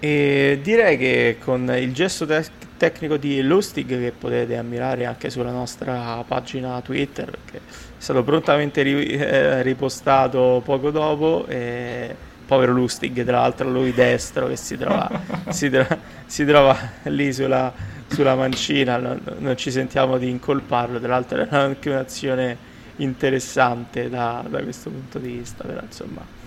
E 0.00 0.60
direi 0.62 0.96
che 0.96 1.38
con 1.42 1.74
il 1.76 1.92
gesto 1.92 2.24
te- 2.24 2.46
tecnico 2.76 3.16
di 3.16 3.42
Lustig 3.42 3.86
che 3.86 4.12
potete 4.16 4.56
ammirare 4.56 5.04
anche 5.06 5.28
sulla 5.28 5.50
nostra 5.50 6.22
pagina 6.26 6.80
Twitter, 6.80 7.30
che 7.50 7.56
è 7.56 7.60
stato 7.96 8.22
prontamente 8.22 8.82
ri- 8.82 9.06
eh, 9.08 9.62
ripostato 9.62 10.62
poco 10.64 10.90
dopo. 10.90 11.46
E... 11.46 12.26
Povero 12.48 12.72
Lustig, 12.72 13.24
tra 13.26 13.40
l'altro 13.40 13.68
lui 13.68 13.92
destro 13.92 14.46
che 14.46 14.56
si 14.56 14.78
trova, 14.78 15.06
si, 15.50 15.68
tra- 15.68 15.98
si 16.24 16.46
trova 16.46 16.74
lì 17.02 17.30
sulla, 17.30 17.70
sulla 18.06 18.34
mancina, 18.36 18.96
non, 18.96 19.20
non, 19.36 19.54
ci 19.54 19.70
sentiamo 19.70 20.16
di 20.16 20.30
incolparlo, 20.30 20.98
tra 20.98 21.08
l'altro 21.08 21.42
era 21.42 21.60
anche 21.60 21.90
un'azione 21.90 22.56
interessante 22.96 24.08
da, 24.08 24.42
da 24.48 24.62
questo 24.62 24.88
punto 24.88 25.18
di 25.18 25.28
vista, 25.28 25.64
però 25.64 25.82
insomma 25.82 26.37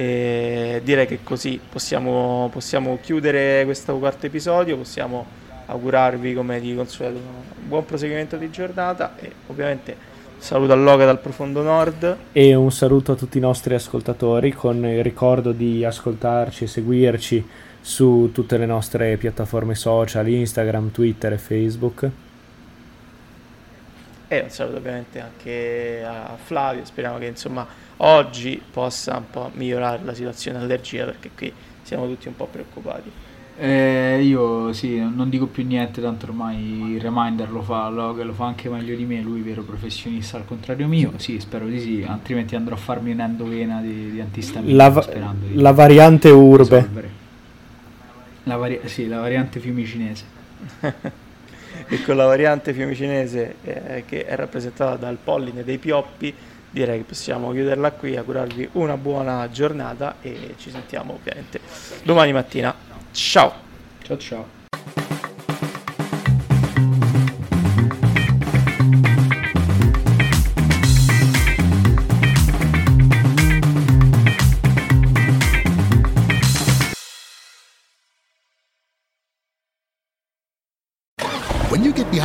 e 0.00 0.80
direi 0.82 1.06
che 1.06 1.18
così 1.22 1.60
possiamo, 1.70 2.48
possiamo 2.50 2.98
chiudere 3.02 3.64
questo 3.66 3.98
quarto 3.98 4.24
episodio, 4.24 4.78
possiamo 4.78 5.26
augurarvi 5.66 6.32
come 6.32 6.58
di 6.58 6.74
consueto 6.74 7.18
un 7.18 7.68
buon 7.68 7.84
proseguimento 7.84 8.38
di 8.38 8.48
giornata 8.50 9.14
e 9.18 9.30
ovviamente 9.48 9.94
saluto 10.38 10.72
a 10.72 10.76
Loga 10.76 11.04
dal 11.04 11.20
profondo 11.20 11.60
nord. 11.60 12.16
E 12.32 12.54
un 12.54 12.72
saluto 12.72 13.12
a 13.12 13.14
tutti 13.14 13.36
i 13.36 13.42
nostri 13.42 13.74
ascoltatori 13.74 14.52
con 14.52 14.82
il 14.86 15.02
ricordo 15.02 15.52
di 15.52 15.84
ascoltarci 15.84 16.64
e 16.64 16.66
seguirci 16.66 17.48
su 17.82 18.30
tutte 18.32 18.56
le 18.56 18.64
nostre 18.64 19.18
piattaforme 19.18 19.74
social 19.74 20.26
Instagram, 20.26 20.92
Twitter 20.92 21.34
e 21.34 21.38
Facebook. 21.38 22.10
E 24.28 24.40
un 24.40 24.48
saluto 24.48 24.78
ovviamente 24.78 25.20
anche 25.20 26.02
a 26.06 26.38
Flavio. 26.42 26.86
Speriamo 26.86 27.18
che 27.18 27.26
insomma 27.26 27.88
oggi 28.02 28.60
possa 28.70 29.16
un 29.16 29.30
po' 29.30 29.50
migliorare 29.54 30.02
la 30.04 30.14
situazione 30.14 30.58
allergia 30.58 31.04
perché 31.04 31.30
qui 31.34 31.52
siamo 31.82 32.06
tutti 32.06 32.28
un 32.28 32.36
po' 32.36 32.46
preoccupati. 32.46 33.10
Eh, 33.62 34.22
io 34.22 34.72
sì, 34.72 34.98
non 34.98 35.28
dico 35.28 35.46
più 35.46 35.66
niente, 35.66 36.00
tanto 36.00 36.24
ormai 36.26 36.92
il 36.94 37.00
reminder 37.00 37.50
lo 37.50 37.60
fa 37.60 37.90
Log, 37.90 38.22
lo 38.22 38.32
fa 38.32 38.46
anche 38.46 38.70
meglio 38.70 38.96
di 38.96 39.04
me, 39.04 39.20
lui 39.20 39.42
vero 39.42 39.62
professionista 39.62 40.38
al 40.38 40.46
contrario 40.46 40.86
mio, 40.86 41.12
sì, 41.16 41.38
spero 41.40 41.66
di 41.66 41.78
sì, 41.78 42.06
altrimenti 42.08 42.56
andrò 42.56 42.74
a 42.74 42.78
farmi 42.78 43.10
un'endovena 43.10 43.82
di, 43.82 44.12
di 44.12 44.20
antistamina 44.20 44.74
la, 44.74 44.88
va- 44.88 45.06
di 45.34 45.60
la 45.60 45.72
variante 45.72 46.30
urbe. 46.30 46.88
La 48.44 48.56
vari- 48.56 48.80
sì, 48.84 49.06
la 49.06 49.20
variante 49.20 49.60
fiumicinese. 49.60 50.24
e 51.88 52.02
con 52.02 52.16
la 52.16 52.24
variante 52.24 52.72
fiumicinese 52.72 53.56
eh, 53.62 54.04
che 54.06 54.24
è 54.24 54.36
rappresentata 54.36 54.96
dal 54.96 55.18
polline 55.22 55.64
dei 55.64 55.76
pioppi 55.76 56.32
direi 56.70 56.98
che 56.98 57.04
possiamo 57.04 57.52
chiuderla 57.52 57.92
qui, 57.92 58.16
augurarvi 58.16 58.70
una 58.72 58.96
buona 58.96 59.48
giornata 59.50 60.16
e 60.22 60.54
ci 60.58 60.70
sentiamo 60.70 61.14
ovviamente 61.14 61.60
domani 62.02 62.32
mattina. 62.32 62.74
Ciao! 63.12 63.52
Ciao 64.02 64.16
ciao! 64.16 64.59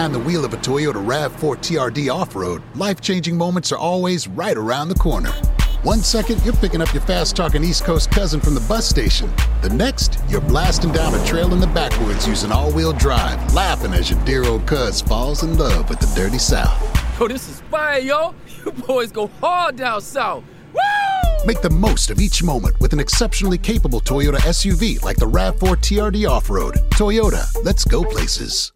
Behind 0.06 0.24
the 0.24 0.28
wheel 0.28 0.45
of 0.45 0.53
a 0.53 0.58
Toyota 0.58 1.03
RAV4 1.03 1.58
TRD 1.58 2.14
off 2.14 2.36
road, 2.36 2.62
life 2.76 3.01
changing 3.01 3.36
moments 3.36 3.72
are 3.72 3.78
always 3.78 4.28
right 4.28 4.56
around 4.56 4.89
the 4.89 4.95
corner. 4.95 5.32
One 5.82 6.01
second, 6.01 6.43
you're 6.45 6.53
picking 6.53 6.80
up 6.80 6.93
your 6.93 7.01
fast 7.01 7.36
talking 7.36 7.64
East 7.64 7.86
Coast 7.86 8.12
cousin 8.12 8.39
from 8.39 8.53
the 8.53 8.60
bus 8.62 8.88
station. 8.88 9.34
The 9.64 9.70
next, 9.70 10.20
you're 10.30 10.41
blasting 10.41 10.91
down 10.91 11.16
a 11.16 11.26
trail 11.26 11.51
in 11.53 11.60
the 11.60 11.66
backwoods 11.66 12.28
using 12.28 12.51
all 12.51 12.72
wheel 12.72 12.93
drive, 12.93 13.51
laughing 13.56 13.93
as 13.93 14.12
your 14.12 14.24
dear 14.26 14.43
old 14.43 14.68
cuz 14.68 15.01
falls 15.01 15.41
in 15.41 15.58
love 15.58 15.89
with 15.89 15.99
the 15.99 16.12
dirty 16.16 16.38
South. 16.38 16.80
Yo, 17.20 17.28
this 17.28 17.49
is 17.49 17.62
fire, 17.72 17.97
yo. 17.97 18.36
You 18.64 18.74
boys 18.74 19.12
go 19.12 19.26
hard 19.41 19.76
down 19.76 20.01
south. 20.01 20.43
Woo! 20.72 21.47
Make 21.47 21.62
the 21.62 21.72
most 21.72 22.12
of 22.12 22.20
each 22.20 22.43
moment 22.43 22.80
with 22.80 22.93
an 22.93 22.99
exceptionally 22.99 23.58
capable 23.58 24.01
Toyota 24.01 24.38
SUV 24.38 25.01
like 25.01 25.18
the 25.18 25.26
RAV4 25.26 25.78
TRD 25.78 26.30
Off 26.30 26.51
Road. 26.51 26.76
Toyota, 26.91 27.43
let's 27.64 27.86
go 27.86 28.03
places. 28.03 28.72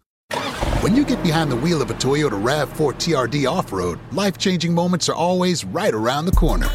When 0.80 0.96
you 0.96 1.04
get 1.04 1.22
behind 1.22 1.52
the 1.52 1.56
wheel 1.56 1.82
of 1.82 1.90
a 1.90 1.94
Toyota 1.94 2.42
RAV4 2.42 2.94
TRD 2.94 3.46
off 3.46 3.70
road, 3.70 3.98
life 4.12 4.38
changing 4.38 4.72
moments 4.72 5.10
are 5.10 5.14
always 5.14 5.62
right 5.62 5.92
around 5.92 6.24
the 6.24 6.32
corner. 6.32 6.68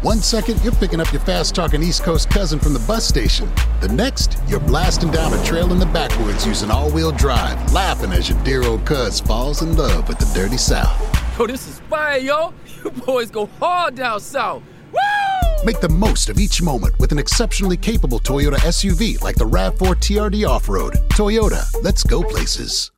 One 0.00 0.18
second, 0.18 0.60
you're 0.64 0.72
picking 0.72 1.00
up 1.00 1.12
your 1.12 1.20
fast 1.20 1.54
talking 1.54 1.80
East 1.80 2.02
Coast 2.02 2.28
cousin 2.28 2.58
from 2.58 2.72
the 2.72 2.80
bus 2.80 3.06
station. 3.06 3.48
The 3.80 3.86
next, 3.86 4.36
you're 4.48 4.58
blasting 4.58 5.12
down 5.12 5.32
a 5.32 5.44
trail 5.44 5.70
in 5.70 5.78
the 5.78 5.86
backwoods 5.86 6.44
using 6.44 6.72
all 6.72 6.90
wheel 6.90 7.12
drive, 7.12 7.72
laughing 7.72 8.10
as 8.10 8.28
your 8.28 8.42
dear 8.42 8.64
old 8.64 8.84
cuz 8.84 9.20
falls 9.20 9.62
in 9.62 9.76
love 9.76 10.08
with 10.08 10.18
the 10.18 10.28
dirty 10.34 10.56
South. 10.56 11.00
Yo, 11.38 11.46
this 11.46 11.68
is 11.68 11.78
fire, 11.88 12.18
yo. 12.18 12.52
You 12.82 12.90
boys 12.90 13.30
go 13.30 13.46
hard 13.60 13.94
down 13.94 14.18
south. 14.18 14.64
Woo! 14.90 15.64
Make 15.64 15.80
the 15.80 15.88
most 15.88 16.28
of 16.28 16.40
each 16.40 16.60
moment 16.60 16.98
with 16.98 17.12
an 17.12 17.20
exceptionally 17.20 17.76
capable 17.76 18.18
Toyota 18.18 18.56
SUV 18.56 19.22
like 19.22 19.36
the 19.36 19.46
RAV4 19.46 19.94
TRD 20.00 20.48
Off 20.48 20.68
Road. 20.68 20.94
Toyota, 21.10 21.64
let's 21.84 22.02
go 22.02 22.24
places. 22.24 22.90